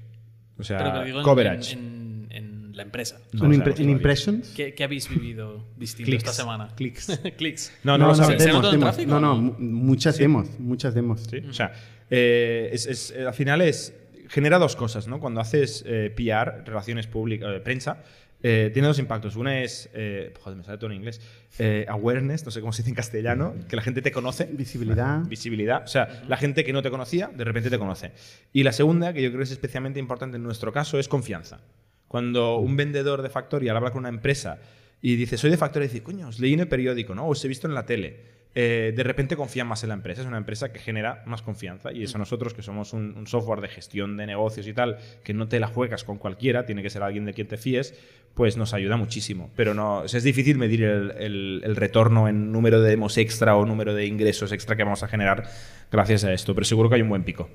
O 0.58 0.63
sea, 0.63 1.03
digo 1.03 1.19
en- 1.19 1.23
coverage. 1.23 1.73
En, 1.73 1.79
en- 1.79 2.13
en 2.32 2.77
la 2.77 2.84
empresa. 2.84 3.19
No 3.34 3.45
¿En, 3.45 3.53
impre- 3.62 3.79
impressions? 3.79 4.49
¿Qué, 4.56 4.73
qué 4.73 4.84
habéis 4.84 5.08
vivido 5.10 5.63
distinto 5.77 6.15
esta 6.15 6.34
semana? 6.34 6.69
Clics. 6.75 7.19
Clics. 7.38 7.71
No, 7.84 7.97
no, 7.97 8.08
lo 8.08 8.15
¿se- 8.15 8.21
sabemos. 8.23 8.43
se 8.43 8.49
nota 8.51 8.67
en 8.69 8.71
demos. 8.79 8.95
tráfico 8.95 9.12
No, 9.12 9.19
no, 9.19 9.36
no? 9.36 9.41
mu- 9.41 9.56
muchas 9.60 10.17
demos, 10.17 10.60
muchas 10.60 10.93
demos. 10.95 11.21
Sí, 11.29 11.38
O 11.47 11.53
sea, 11.53 11.73
eh, 12.10 12.69
es- 12.73 12.86
es- 12.88 13.13
al 13.17 13.34
final 13.34 13.62
es 13.62 13.93
genera 14.29 14.58
dos 14.58 14.75
cosas, 14.75 15.08
¿no? 15.08 15.19
Cuando 15.19 15.41
haces 15.41 15.84
eh, 15.86 16.12
PR, 16.15 16.63
relaciones 16.65 17.06
públicas, 17.06 17.49
eh, 17.56 17.60
prensa, 17.60 18.03
eh, 18.43 18.71
tiene 18.73 18.89
dos 18.89 18.99
impactos. 18.99 19.38
Una 19.38 19.62
es, 19.62 19.89
eh, 19.93 20.34
joder, 20.39 20.58
me 20.58 20.63
sale 20.65 20.77
todo 20.77 20.91
en 20.91 20.97
inglés, 20.97 21.21
eh, 21.58 21.86
awareness, 21.88 22.43
no 22.43 22.51
sé 22.51 22.60
cómo 22.60 22.73
se 22.73 22.82
dice 22.82 22.89
en 22.89 22.95
castellano, 22.95 23.56
que 23.69 23.77
la 23.77 23.82
gente 23.82 24.01
te 24.01 24.12
conoce. 24.12 24.49
Visibilidad. 24.51 25.21
Visibilidad. 25.25 25.84
O 25.84 25.88
sea, 25.88 26.23
la 26.27 26.36
gente 26.36 26.65
que 26.65 26.73
no 26.73 26.82
te 26.82 26.91
conocía, 26.91 27.32
de 27.34 27.43
repente 27.45 27.69
te 27.69 27.79
conoce. 27.79 28.12
Y 28.51 28.63
la 28.63 28.73
segunda, 28.73 29.13
que 29.13 29.23
yo 29.23 29.29
creo 29.29 29.39
que 29.39 29.45
es 29.45 29.51
especialmente 29.51 29.99
importante 29.99 30.36
en 30.36 30.43
nuestro 30.43 30.73
caso, 30.73 30.99
es 30.99 31.08
confianza. 31.08 31.62
Cuando 32.10 32.58
un 32.58 32.75
vendedor 32.75 33.21
de 33.21 33.29
Factorial 33.29 33.77
habla 33.77 33.91
con 33.91 33.99
una 33.99 34.10
empresa 34.10 34.60
y 35.01 35.15
dice, 35.15 35.38
soy 35.38 35.49
de 35.49 35.58
Factorial, 35.58 35.89
y 35.89 35.93
dice, 35.93 36.03
coño, 36.03 36.27
os 36.27 36.39
leí 36.39 36.53
en 36.53 36.60
el 36.60 36.67
periódico, 36.67 37.15
¿no? 37.15 37.27
Os 37.27 37.43
he 37.45 37.47
visto 37.47 37.67
en 37.67 37.73
la 37.73 37.86
tele. 37.86 38.42
Eh, 38.55 38.93
de 38.95 39.03
repente 39.03 39.35
confían 39.35 39.65
más 39.67 39.81
en 39.83 39.89
la 39.89 39.95
empresa. 39.95 40.21
Es 40.21 40.27
una 40.27 40.37
empresa 40.37 40.71
que 40.71 40.79
genera 40.79 41.23
más 41.25 41.41
confianza. 41.41 41.91
Y 41.91 42.03
eso 42.03 42.17
nosotros, 42.19 42.53
que 42.53 42.61
somos 42.61 42.93
un, 42.93 43.15
un 43.17 43.25
software 43.25 43.61
de 43.61 43.67
gestión 43.67 44.15
de 44.15 44.27
negocios 44.27 44.67
y 44.67 44.73
tal, 44.73 44.97
que 45.23 45.33
no 45.33 45.47
te 45.47 45.59
la 45.59 45.67
juegas 45.67 46.03
con 46.03 46.17
cualquiera, 46.19 46.65
tiene 46.65 46.83
que 46.83 46.89
ser 46.91 47.01
alguien 47.03 47.25
de 47.25 47.33
quien 47.33 47.47
te 47.47 47.57
fíes, 47.57 47.95
pues 48.35 48.55
nos 48.57 48.73
ayuda 48.75 48.95
muchísimo. 48.95 49.49
Pero 49.55 49.73
no, 49.73 50.03
es 50.05 50.23
difícil 50.23 50.57
medir 50.57 50.83
el, 50.83 51.11
el- 51.17 51.61
el 51.63 51.75
retorno 51.75 52.27
en 52.27 52.51
número 52.51 52.79
de 52.81 52.89
demos 52.91 53.17
extra 53.17 53.55
o 53.55 53.65
número 53.65 53.93
de 53.95 54.05
ingresos 54.05 54.51
extra 54.51 54.75
que 54.75 54.83
vamos 54.83 55.01
a 55.03 55.07
generar 55.07 55.43
gracias 55.91 56.23
a 56.23 56.31
esto. 56.33 56.53
Pero 56.53 56.65
seguro 56.65 56.89
que 56.89 56.95
hay 56.95 57.01
un 57.01 57.09
buen 57.09 57.23
pico. 57.23 57.49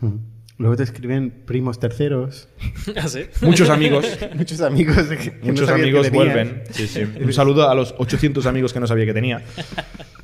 Mm. 0.00 0.16
Luego 0.56 0.76
te 0.76 0.84
escriben 0.84 1.30
primos 1.44 1.80
terceros, 1.80 2.48
¿Ah, 2.96 3.08
sí? 3.08 3.22
Muchos 3.42 3.68
amigos. 3.70 4.06
muchos 4.36 4.60
amigos 4.60 4.96
que, 5.08 5.30
no 5.40 5.46
Muchos 5.46 5.66
que 5.68 5.74
amigos 5.74 6.10
vuelven. 6.12 6.62
Sí, 6.70 6.86
sí. 6.86 7.00
Un 7.20 7.32
saludo 7.32 7.68
a 7.68 7.74
los 7.74 7.94
800 7.98 8.46
amigos 8.46 8.72
que 8.72 8.78
no 8.80 8.86
sabía 8.86 9.04
que 9.04 9.12
tenía. 9.14 9.42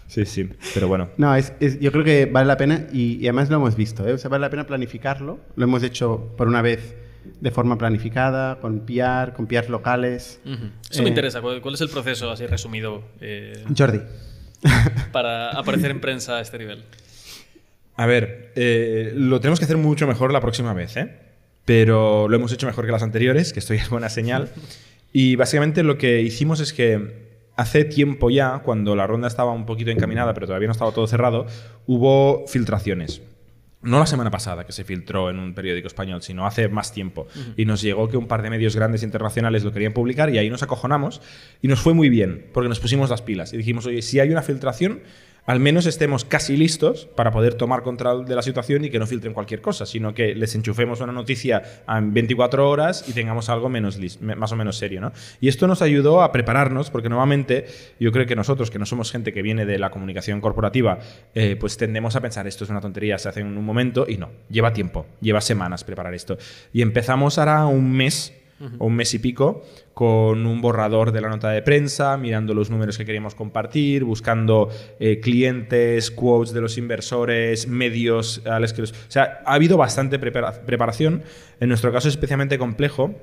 Sí, 0.06 0.24
sí. 0.26 0.48
Pero 0.72 0.86
bueno. 0.86 1.10
No, 1.16 1.34
es, 1.34 1.52
es- 1.58 1.80
yo 1.80 1.90
creo 1.90 2.04
que 2.04 2.26
vale 2.26 2.46
la 2.46 2.56
pena 2.56 2.86
y, 2.92 3.14
y 3.16 3.22
además 3.26 3.50
lo 3.50 3.56
hemos 3.56 3.74
visto. 3.74 4.06
¿eh? 4.06 4.12
O 4.12 4.18
sea, 4.18 4.28
vale 4.30 4.42
la 4.42 4.50
pena 4.50 4.66
planificarlo. 4.66 5.40
Lo 5.56 5.64
hemos 5.64 5.82
hecho 5.82 6.32
por 6.36 6.46
una 6.46 6.62
vez 6.62 6.94
de 7.40 7.50
forma 7.50 7.76
planificada, 7.76 8.60
con 8.60 8.86
PR, 8.86 9.32
con 9.34 9.46
PRs 9.48 9.68
locales. 9.68 10.40
Ujú. 10.46 10.66
Eso 10.90 11.02
me 11.02 11.08
interesa. 11.08 11.40
¿Cuál, 11.40 11.60
cuál 11.60 11.74
es 11.74 11.80
el 11.80 11.88
proceso, 11.88 12.30
así 12.30 12.46
resumido, 12.46 13.02
eh, 13.20 13.64
Jordi. 13.76 14.00
para 15.12 15.50
aparecer 15.50 15.90
en 15.90 16.00
prensa 16.00 16.36
a 16.36 16.40
este 16.40 16.58
nivel? 16.58 16.84
A 18.00 18.06
ver, 18.06 18.50
eh, 18.56 19.12
lo 19.14 19.40
tenemos 19.40 19.58
que 19.58 19.66
hacer 19.66 19.76
mucho 19.76 20.06
mejor 20.06 20.32
la 20.32 20.40
próxima 20.40 20.72
vez, 20.72 20.96
¿eh? 20.96 21.18
Pero 21.66 22.28
lo 22.28 22.34
hemos 22.34 22.50
hecho 22.50 22.66
mejor 22.66 22.86
que 22.86 22.92
las 22.92 23.02
anteriores, 23.02 23.52
que 23.52 23.58
esto 23.58 23.74
ya 23.74 23.82
es 23.82 23.90
buena 23.90 24.08
señal. 24.08 24.48
Y 25.12 25.36
básicamente 25.36 25.82
lo 25.82 25.98
que 25.98 26.22
hicimos 26.22 26.60
es 26.60 26.72
que 26.72 27.26
hace 27.56 27.84
tiempo 27.84 28.30
ya, 28.30 28.60
cuando 28.64 28.96
la 28.96 29.06
ronda 29.06 29.28
estaba 29.28 29.52
un 29.52 29.66
poquito 29.66 29.90
encaminada, 29.90 30.32
pero 30.32 30.46
todavía 30.46 30.68
no 30.68 30.72
estaba 30.72 30.92
todo 30.92 31.06
cerrado, 31.06 31.44
hubo 31.86 32.46
filtraciones. 32.46 33.20
No 33.82 33.98
la 33.98 34.06
semana 34.06 34.30
pasada 34.30 34.64
que 34.64 34.72
se 34.72 34.84
filtró 34.84 35.28
en 35.28 35.38
un 35.38 35.52
periódico 35.52 35.86
español, 35.86 36.22
sino 36.22 36.46
hace 36.46 36.70
más 36.70 36.94
tiempo. 36.94 37.26
Y 37.58 37.66
nos 37.66 37.82
llegó 37.82 38.08
que 38.08 38.16
un 38.16 38.28
par 38.28 38.40
de 38.40 38.48
medios 38.48 38.76
grandes 38.76 39.02
internacionales 39.02 39.62
lo 39.62 39.72
querían 39.72 39.92
publicar 39.92 40.30
y 40.30 40.38
ahí 40.38 40.48
nos 40.48 40.62
acojonamos 40.62 41.20
y 41.60 41.68
nos 41.68 41.80
fue 41.80 41.92
muy 41.92 42.08
bien, 42.08 42.46
porque 42.54 42.70
nos 42.70 42.80
pusimos 42.80 43.10
las 43.10 43.20
pilas 43.20 43.52
y 43.52 43.58
dijimos, 43.58 43.84
oye, 43.84 44.00
si 44.00 44.20
hay 44.20 44.30
una 44.30 44.40
filtración, 44.40 45.00
al 45.46 45.61
menos 45.61 45.87
estemos 45.87 46.24
casi 46.24 46.57
listos 46.57 47.07
para 47.14 47.31
poder 47.31 47.55
tomar 47.55 47.83
control 47.83 48.26
de 48.26 48.35
la 48.35 48.42
situación 48.42 48.85
y 48.85 48.90
que 48.90 48.98
no 48.98 49.07
filtren 49.07 49.33
cualquier 49.33 49.61
cosa, 49.61 49.87
sino 49.87 50.14
que 50.14 50.35
les 50.35 50.55
enchufemos 50.55 51.00
una 51.00 51.12
noticia 51.12 51.62
en 51.88 52.12
24 52.12 52.68
horas 52.68 53.05
y 53.09 53.12
tengamos 53.12 53.48
algo 53.48 53.68
menos 53.68 53.98
más 54.20 54.53
o 54.53 54.57
menos 54.57 54.76
serio. 54.76 55.00
¿no? 55.00 55.12
Y 55.40 55.48
esto 55.48 55.66
nos 55.66 55.83
ayudó 55.83 56.22
a 56.22 56.33
prepararnos, 56.33 56.90
porque 56.90 57.09
nuevamente 57.09 57.66
yo 57.98 58.12
creo 58.12 58.26
que 58.26 58.37
nosotros, 58.37 58.70
que 58.70 58.79
no 58.79 58.87
somos 58.87 59.11
gente 59.11 59.33
que 59.33 59.42
viene 59.42 59.66
de 59.66 59.79
la 59.79 59.90
comunicación 59.90 60.40
corporativa, 60.40 60.98
eh, 61.35 61.57
pues 61.59 61.76
tendemos 61.76 62.16
a 62.16 62.20
pensar 62.20 62.46
esto 62.46 62.64
es 62.64 62.70
una 62.70 62.81
tontería, 62.81 63.18
se 63.18 63.29
hace 63.29 63.40
en 63.40 63.57
un 63.57 63.64
momento 63.64 64.07
y 64.09 64.16
no, 64.16 64.31
lleva 64.48 64.72
tiempo, 64.72 65.07
lleva 65.20 65.40
semanas 65.40 65.85
preparar 65.85 66.14
esto. 66.14 66.38
Y 66.72 66.83
empezamos 66.83 67.38
ahora 67.38 67.66
un 67.66 67.92
mes 67.92 68.33
o 68.78 68.86
un 68.86 68.94
mes 68.94 69.14
y 69.14 69.18
pico, 69.18 69.62
con 69.94 70.46
un 70.46 70.60
borrador 70.60 71.12
de 71.12 71.20
la 71.20 71.28
nota 71.28 71.50
de 71.50 71.62
prensa, 71.62 72.16
mirando 72.16 72.52
los 72.54 72.68
números 72.70 72.98
que 72.98 73.04
queríamos 73.04 73.34
compartir, 73.34 74.04
buscando 74.04 74.68
eh, 74.98 75.20
clientes, 75.20 76.10
quotes 76.10 76.52
de 76.52 76.60
los 76.60 76.76
inversores, 76.78 77.66
medios 77.68 78.42
a 78.46 78.60
los 78.60 78.72
que 78.72 78.82
los- 78.82 78.92
O 78.92 78.94
sea, 79.08 79.40
ha 79.46 79.54
habido 79.54 79.76
bastante 79.76 80.18
prepara- 80.20 80.64
preparación. 80.66 81.22
En 81.60 81.68
nuestro 81.68 81.92
caso 81.92 82.08
es 82.08 82.14
especialmente 82.14 82.58
complejo 82.58 83.14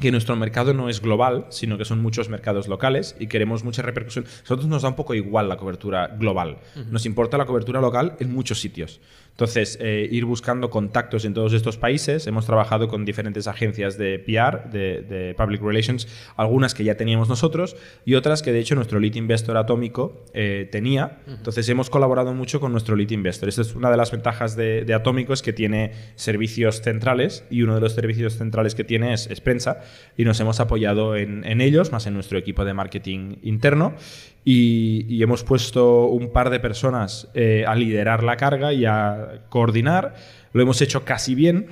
que 0.00 0.10
nuestro 0.10 0.34
mercado 0.36 0.72
no 0.72 0.88
es 0.88 1.02
global, 1.02 1.46
sino 1.50 1.76
que 1.76 1.84
son 1.84 2.00
muchos 2.00 2.28
mercados 2.30 2.66
locales 2.66 3.14
y 3.20 3.26
queremos 3.26 3.62
mucha 3.62 3.82
repercusión. 3.82 4.24
Nosotros 4.40 4.66
nos 4.66 4.82
da 4.82 4.88
un 4.88 4.96
poco 4.96 5.14
igual 5.14 5.48
la 5.50 5.58
cobertura 5.58 6.08
global. 6.18 6.58
Nos 6.90 7.04
importa 7.04 7.36
la 7.36 7.44
cobertura 7.44 7.80
local 7.80 8.16
en 8.18 8.32
muchos 8.32 8.58
sitios. 8.60 9.00
Entonces, 9.32 9.78
eh, 9.80 10.08
ir 10.10 10.24
buscando 10.24 10.70
contactos 10.70 11.24
en 11.24 11.34
todos 11.34 11.52
estos 11.52 11.76
países. 11.76 12.26
Hemos 12.26 12.46
trabajado 12.46 12.88
con 12.88 13.04
diferentes 13.04 13.48
agencias 13.48 13.98
de 13.98 14.18
PR, 14.18 14.70
de, 14.70 15.02
de 15.02 15.34
Public 15.34 15.62
Relations, 15.62 16.06
algunas 16.36 16.74
que 16.74 16.84
ya 16.84 16.96
teníamos 16.96 17.28
nosotros 17.28 17.76
y 18.04 18.14
otras 18.14 18.42
que 18.42 18.52
de 18.52 18.60
hecho 18.60 18.74
nuestro 18.74 19.00
lead 19.00 19.14
investor 19.14 19.56
atómico 19.56 20.24
eh, 20.34 20.68
tenía. 20.70 21.20
Entonces, 21.26 21.68
hemos 21.68 21.90
colaborado 21.90 22.34
mucho 22.34 22.60
con 22.60 22.72
nuestro 22.72 22.94
lead 22.94 23.10
investor. 23.10 23.48
Esta 23.48 23.62
es 23.62 23.74
una 23.74 23.90
de 23.90 23.96
las 23.96 24.10
ventajas 24.10 24.54
de, 24.54 24.84
de 24.84 24.94
Atómico, 24.94 25.32
es 25.32 25.42
que 25.42 25.52
tiene 25.52 25.92
servicios 26.14 26.82
centrales 26.82 27.44
y 27.50 27.62
uno 27.62 27.74
de 27.74 27.80
los 27.80 27.94
servicios 27.94 28.36
centrales 28.36 28.74
que 28.74 28.84
tiene 28.84 29.14
es, 29.14 29.26
es 29.28 29.40
prensa 29.40 29.80
y 30.16 30.24
nos 30.24 30.38
hemos 30.40 30.60
apoyado 30.60 31.16
en, 31.16 31.44
en 31.44 31.60
ellos, 31.60 31.90
más 31.90 32.06
en 32.06 32.14
nuestro 32.14 32.38
equipo 32.38 32.64
de 32.64 32.74
marketing 32.74 33.36
interno. 33.42 33.94
Y, 34.44 35.06
y 35.08 35.22
hemos 35.22 35.44
puesto 35.44 36.06
un 36.06 36.32
par 36.32 36.50
de 36.50 36.58
personas 36.58 37.28
eh, 37.34 37.64
a 37.66 37.76
liderar 37.76 38.24
la 38.24 38.36
carga 38.36 38.72
y 38.72 38.84
a 38.84 39.21
coordinar. 39.48 40.14
Lo 40.52 40.62
hemos 40.62 40.80
hecho 40.82 41.04
casi 41.04 41.34
bien 41.34 41.66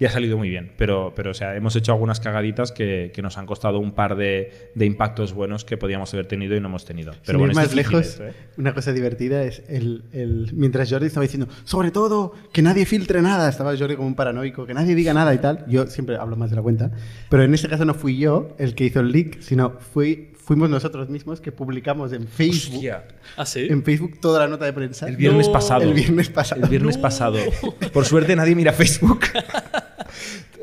y 0.00 0.04
ha 0.04 0.10
salido 0.10 0.38
muy 0.38 0.48
bien. 0.48 0.70
Pero, 0.76 1.12
pero 1.16 1.32
o 1.32 1.34
sea, 1.34 1.56
hemos 1.56 1.74
hecho 1.74 1.90
algunas 1.92 2.20
cagaditas 2.20 2.70
que, 2.70 3.10
que 3.12 3.20
nos 3.20 3.36
han 3.36 3.46
costado 3.46 3.80
un 3.80 3.92
par 3.92 4.14
de, 4.16 4.70
de 4.76 4.86
impactos 4.86 5.32
buenos 5.32 5.64
que 5.64 5.76
podíamos 5.76 6.14
haber 6.14 6.26
tenido 6.26 6.54
y 6.54 6.60
no 6.60 6.68
hemos 6.68 6.84
tenido. 6.84 7.12
Pero 7.26 7.38
Sin 7.38 7.38
bueno, 7.38 7.52
ir 7.52 7.56
más 7.56 7.74
lejos, 7.74 8.06
esto, 8.06 8.26
¿eh? 8.28 8.32
una 8.58 8.74
cosa 8.74 8.92
divertida 8.92 9.42
es 9.42 9.64
el, 9.68 10.04
el- 10.12 10.50
mientras 10.54 10.88
Jordi 10.88 11.06
estaba 11.06 11.22
diciendo, 11.24 11.48
sobre 11.64 11.90
todo, 11.90 12.32
que 12.52 12.62
nadie 12.62 12.86
filtre 12.86 13.20
nada, 13.22 13.48
estaba 13.48 13.76
Jordi 13.76 13.96
como 13.96 14.06
un 14.06 14.14
paranoico, 14.14 14.66
que 14.66 14.74
nadie 14.74 14.94
diga 14.94 15.12
nada 15.14 15.34
y 15.34 15.38
tal. 15.38 15.64
Yo 15.66 15.88
siempre 15.88 16.14
hablo 16.16 16.36
más 16.36 16.50
de 16.50 16.56
la 16.56 16.62
cuenta, 16.62 16.92
pero 17.28 17.42
en 17.42 17.52
este 17.52 17.68
caso 17.68 17.84
no 17.84 17.94
fui 17.94 18.18
yo 18.18 18.54
el 18.58 18.76
que 18.76 18.84
hizo 18.84 19.00
el 19.00 19.10
leak, 19.10 19.40
sino 19.40 19.80
fui, 19.80 20.30
fuimos 20.48 20.70
nosotros 20.70 21.10
mismos 21.10 21.42
que 21.42 21.52
publicamos 21.52 22.10
en 22.14 22.26
Facebook, 22.26 22.76
Hostia. 22.76 23.04
¿Ah, 23.36 23.44
sí? 23.44 23.66
en 23.68 23.84
Facebook 23.84 24.18
toda 24.18 24.40
la 24.40 24.48
nota 24.48 24.64
de 24.64 24.72
prensa. 24.72 25.06
El 25.06 25.16
viernes 25.18 25.46
No. 25.46 25.52
pasado. 25.52 25.82
El 25.82 25.92
viernes 25.92 26.30
pasado. 26.30 26.62
El 26.62 26.70
viernes 26.70 26.96
No. 26.96 27.02
pasado. 27.02 27.38
Por 27.92 28.06
suerte 28.06 28.34
nadie 28.34 28.54
mira 28.54 28.72
Facebook. 28.72 29.20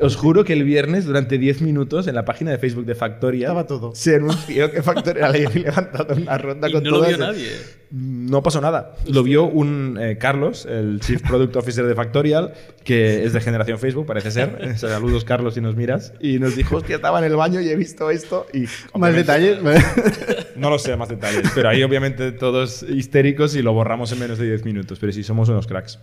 Os 0.00 0.14
juro 0.16 0.44
que 0.44 0.52
el 0.52 0.64
viernes, 0.64 1.06
durante 1.06 1.38
10 1.38 1.62
minutos, 1.62 2.06
en 2.06 2.14
la 2.14 2.24
página 2.24 2.50
de 2.50 2.58
Facebook 2.58 2.84
de 2.84 2.94
Factoria, 2.94 3.46
Estaba 3.48 3.66
todo. 3.66 3.94
se 3.94 4.16
anunció 4.16 4.70
que 4.70 4.82
Factoria 4.82 5.28
le 5.30 5.46
había 5.46 5.62
levantado 5.70 6.14
una 6.14 6.36
ronda 6.38 6.68
Y 6.68 6.72
con 6.72 6.82
no 6.84 6.90
lo 6.90 6.96
todas. 6.98 7.16
vio 7.16 7.26
nadie. 7.26 7.50
No 7.90 8.42
pasó 8.42 8.60
nada. 8.60 8.94
Lo 9.06 9.22
vio 9.22 9.44
un 9.44 9.96
eh, 10.00 10.18
Carlos, 10.18 10.66
el 10.66 11.00
Chief 11.00 11.22
Product 11.22 11.56
Officer 11.56 11.86
de 11.86 11.94
Factorial, 11.94 12.52
que 12.84 13.24
es 13.24 13.32
de 13.32 13.40
generación 13.40 13.78
Facebook, 13.78 14.06
parece 14.06 14.30
ser. 14.30 14.76
Saludos, 14.78 15.24
Carlos, 15.24 15.54
si 15.54 15.60
nos 15.60 15.76
miras. 15.76 16.12
Y 16.20 16.38
nos 16.38 16.56
dijo, 16.56 16.76
hostia, 16.76 16.96
estaba 16.96 17.18
en 17.20 17.24
el 17.24 17.36
baño 17.36 17.60
y 17.60 17.68
he 17.70 17.76
visto 17.76 18.10
esto. 18.10 18.46
Y, 18.52 18.64
Más 18.98 19.14
detalles. 19.14 19.58
No 20.56 20.70
lo 20.70 20.78
sé, 20.78 20.96
más 20.96 21.10
detalles. 21.10 21.42
Pero 21.54 21.68
ahí, 21.68 21.82
obviamente, 21.82 22.32
todos 22.32 22.82
histéricos 22.82 23.54
y 23.56 23.60
lo 23.62 23.74
borramos 23.74 24.10
en 24.12 24.18
menos 24.18 24.38
de 24.38 24.46
10 24.46 24.64
minutos. 24.64 24.98
Pero 24.98 25.12
sí, 25.12 25.22
somos 25.22 25.50
unos 25.50 25.66
cracks. 25.66 25.98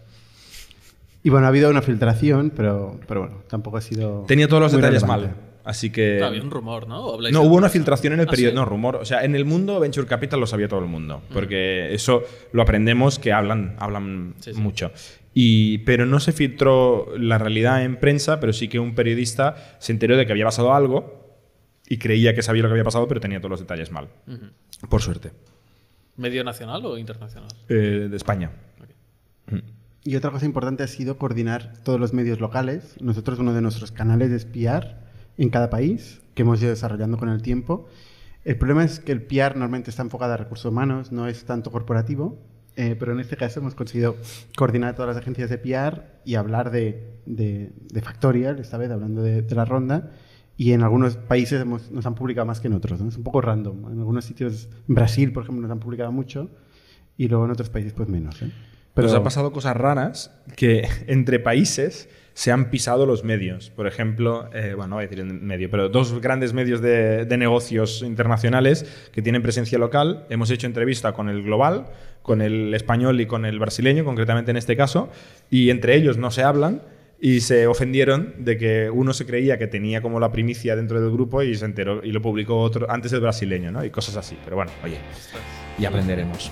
Y 1.24 1.30
bueno, 1.30 1.46
ha 1.46 1.50
habido 1.50 1.70
una 1.70 1.82
filtración, 1.82 2.52
pero, 2.56 3.00
pero 3.08 3.22
bueno, 3.22 3.44
tampoco 3.48 3.78
ha 3.78 3.82
sido. 3.82 4.26
Tenía 4.28 4.48
todos 4.48 4.62
los 4.64 4.72
detalles 4.72 5.02
relevante. 5.02 5.28
mal. 5.28 5.36
Así 5.66 5.92
que. 5.92 6.18
Claro, 6.18 6.28
había 6.32 6.42
un 6.44 6.52
rumor, 6.52 6.88
¿no? 6.90 7.06
¿O 7.06 7.14
habláis 7.16 7.34
No, 7.34 7.42
hubo 7.44 7.56
una 7.56 7.70
filtración 7.70 8.12
en 8.14 8.20
el 8.20 8.28
Ah, 8.28 8.32
periodo. 8.32 8.52
¿sí? 8.52 8.56
No, 8.56 8.66
rumor. 8.66 8.98
O 8.98 9.06
sea, 9.06 9.24
en 9.24 9.34
el 9.34 9.46
mundo 9.46 9.80
Venture 9.80 10.06
Capital 10.06 10.40
lo 10.42 10.46
sabía 10.48 10.68
todo 10.68 10.82
el 10.82 10.88
mundo. 10.88 11.22
Porque 11.34 11.94
eso 11.94 12.24
lo 12.52 12.62
aprendemos 12.62 13.18
que 13.18 13.32
hablan, 13.32 13.78
hablan 13.80 14.36
Sí, 14.42 14.54
sí. 14.54 14.60
mucho. 14.60 14.92
Y, 15.34 15.78
pero 15.80 16.06
no 16.06 16.20
se 16.20 16.34
filtró 16.34 17.08
la 17.18 17.38
realidad 17.38 17.84
en 17.84 17.96
prensa, 17.96 18.42
pero 18.42 18.52
sí 18.52 18.68
que 18.68 18.78
un 18.80 18.94
periodista 18.94 19.56
se 19.80 19.94
enteró 19.94 20.18
de 20.18 20.26
que 20.26 20.34
había 20.34 20.46
pasado 20.46 20.74
algo 20.74 21.40
y 21.88 21.98
creía 21.98 22.36
que 22.36 22.42
sabía 22.44 22.62
lo 22.64 22.68
que 22.68 22.74
había 22.74 22.84
pasado, 22.84 23.08
pero 23.08 23.22
tenía 23.22 23.40
todos 23.40 23.52
los 23.52 23.60
detalles 23.62 23.90
mal. 23.90 24.10
Por 24.90 25.02
suerte. 25.02 25.32
¿Medio 26.18 26.44
nacional 26.44 26.86
o 26.86 26.98
internacional? 26.98 27.50
Eh, 27.70 28.08
de 28.12 28.18
España. 28.18 28.52
Y 30.06 30.16
otra 30.16 30.32
cosa 30.32 30.46
importante 30.46 30.84
ha 30.84 30.88
sido 30.88 31.18
coordinar 31.18 31.74
todos 31.84 32.00
los 32.00 32.14
medios 32.14 32.40
locales. 32.40 32.96
Nosotros 33.00 33.40
uno 33.40 33.54
de 33.54 33.62
nuestros 33.62 33.92
canales 33.92 34.32
es 34.32 34.46
PR 34.46 34.98
en 35.38 35.50
cada 35.50 35.70
país, 35.70 36.22
que 36.36 36.42
hemos 36.42 36.62
ido 36.62 36.72
desarrollando 36.72 37.18
con 37.18 37.30
el 37.30 37.42
tiempo. 37.42 37.88
El 38.44 38.58
problema 38.58 38.84
es 38.84 39.00
que 39.00 39.14
el 39.14 39.22
PR 39.22 39.54
normalmente 39.56 39.90
está 39.90 40.02
enfocado 40.04 40.34
a 40.34 40.38
recursos 40.38 40.66
humanos, 40.70 41.14
no 41.14 41.28
es 41.28 41.46
tanto 41.46 41.72
corporativo, 41.72 42.38
eh, 42.76 42.98
pero 43.00 43.14
en 43.14 43.22
este 43.22 43.38
caso 43.38 43.62
hemos 43.62 43.76
conseguido 43.76 44.18
coordinar 44.58 44.96
todas 44.96 45.16
las 45.16 45.22
agencias 45.22 45.50
de 45.50 45.58
PR 45.58 46.04
y 46.26 46.36
hablar 46.36 46.70
de, 46.72 47.20
de, 47.26 47.72
Factorial, 48.02 48.60
esta 48.60 48.78
vez 48.78 48.92
hablando 48.92 49.22
de, 49.22 49.46
la 49.56 49.64
ronda. 49.64 50.12
Y 50.58 50.74
en 50.74 50.84
algunos 50.84 51.16
países 51.16 51.62
hemos- 51.62 51.92
nos 51.92 52.06
han 52.06 52.14
publicado 52.16 52.46
más 52.46 52.60
que 52.60 52.68
en 52.68 52.74
otros. 52.74 53.00
Es 53.00 53.16
un 53.18 53.24
poco 53.24 53.40
random. 53.42 53.92
En 53.92 54.00
algunos 54.00 54.26
sitios, 54.26 54.68
Brasil, 54.88 55.32
por 55.32 55.44
ejemplo, 55.44 55.62
nos 55.62 55.72
han 55.72 55.80
publicado 55.80 56.12
mucho 56.12 56.50
y 57.18 57.28
luego 57.30 57.46
en 57.46 57.52
otros 57.52 57.70
países, 57.70 57.94
pues 57.94 58.10
menos. 58.10 58.42
¿eh? 58.42 58.52
Pero 58.94 59.08
nos 59.08 59.16
ha 59.16 59.24
pasado 59.24 59.52
cosas 59.52 59.76
raras 59.76 60.32
que 60.56 60.88
entre 61.08 61.40
países 61.40 62.10
se 62.34 62.52
han 62.52 62.70
pisado 62.70 63.06
los 63.06 63.24
medios. 63.24 63.70
Por 63.70 63.88
ejemplo, 63.88 64.50
eh, 64.54 64.74
bueno, 64.76 64.90
no 64.90 64.96
voy 64.96 65.06
a 65.06 65.08
decir 65.08 65.20
en 65.20 65.46
medio, 65.46 65.70
pero 65.70 65.90
dos 65.90 66.20
grandes 66.20 66.54
medios 66.54 66.82
de, 66.82 67.26
de 67.26 67.38
negocios 67.38 68.02
internacionales 68.02 68.86
que 69.12 69.22
tienen 69.22 69.42
presencia 69.42 69.78
local. 69.78 70.26
Hemos 70.30 70.50
hecho 70.50 70.66
entrevista 70.68 71.14
con 71.14 71.30
el 71.30 71.44
global, 71.44 71.88
con 72.22 72.42
el 72.42 72.74
español 72.74 73.22
y 73.22 73.28
con 73.28 73.46
el 73.46 73.60
brasileño, 73.60 74.04
concretamente 74.04 74.52
en 74.52 74.58
este 74.58 74.76
caso, 74.76 75.10
y 75.50 75.70
entre 75.70 75.96
ellos 75.96 76.18
no 76.18 76.32
se 76.32 76.44
hablan. 76.44 76.82
Y 77.20 77.40
se 77.40 77.68
ofendieron 77.68 78.34
de 78.40 78.58
que 78.58 78.90
uno 78.90 79.14
se 79.14 79.26
creía 79.26 79.58
que 79.58 79.68
tenía 79.68 80.02
como 80.02 80.20
la 80.20 80.34
primicia 80.34 80.76
dentro 80.76 81.00
del 81.00 81.10
grupo 81.10 81.42
y 81.42 81.56
se 81.56 81.64
enteró 81.64 82.04
y 82.04 82.12
lo 82.12 82.22
publicó 82.22 82.60
otro 82.60 82.92
antes 82.92 83.14
el 83.14 83.22
brasileño, 83.22 83.72
¿no? 83.72 83.86
Y 83.86 83.92
cosas 83.92 84.18
así. 84.18 84.38
Pero 84.44 84.58
bueno, 84.58 84.74
oye, 84.84 84.98
y 85.80 85.86
aprenderemos. 85.86 86.52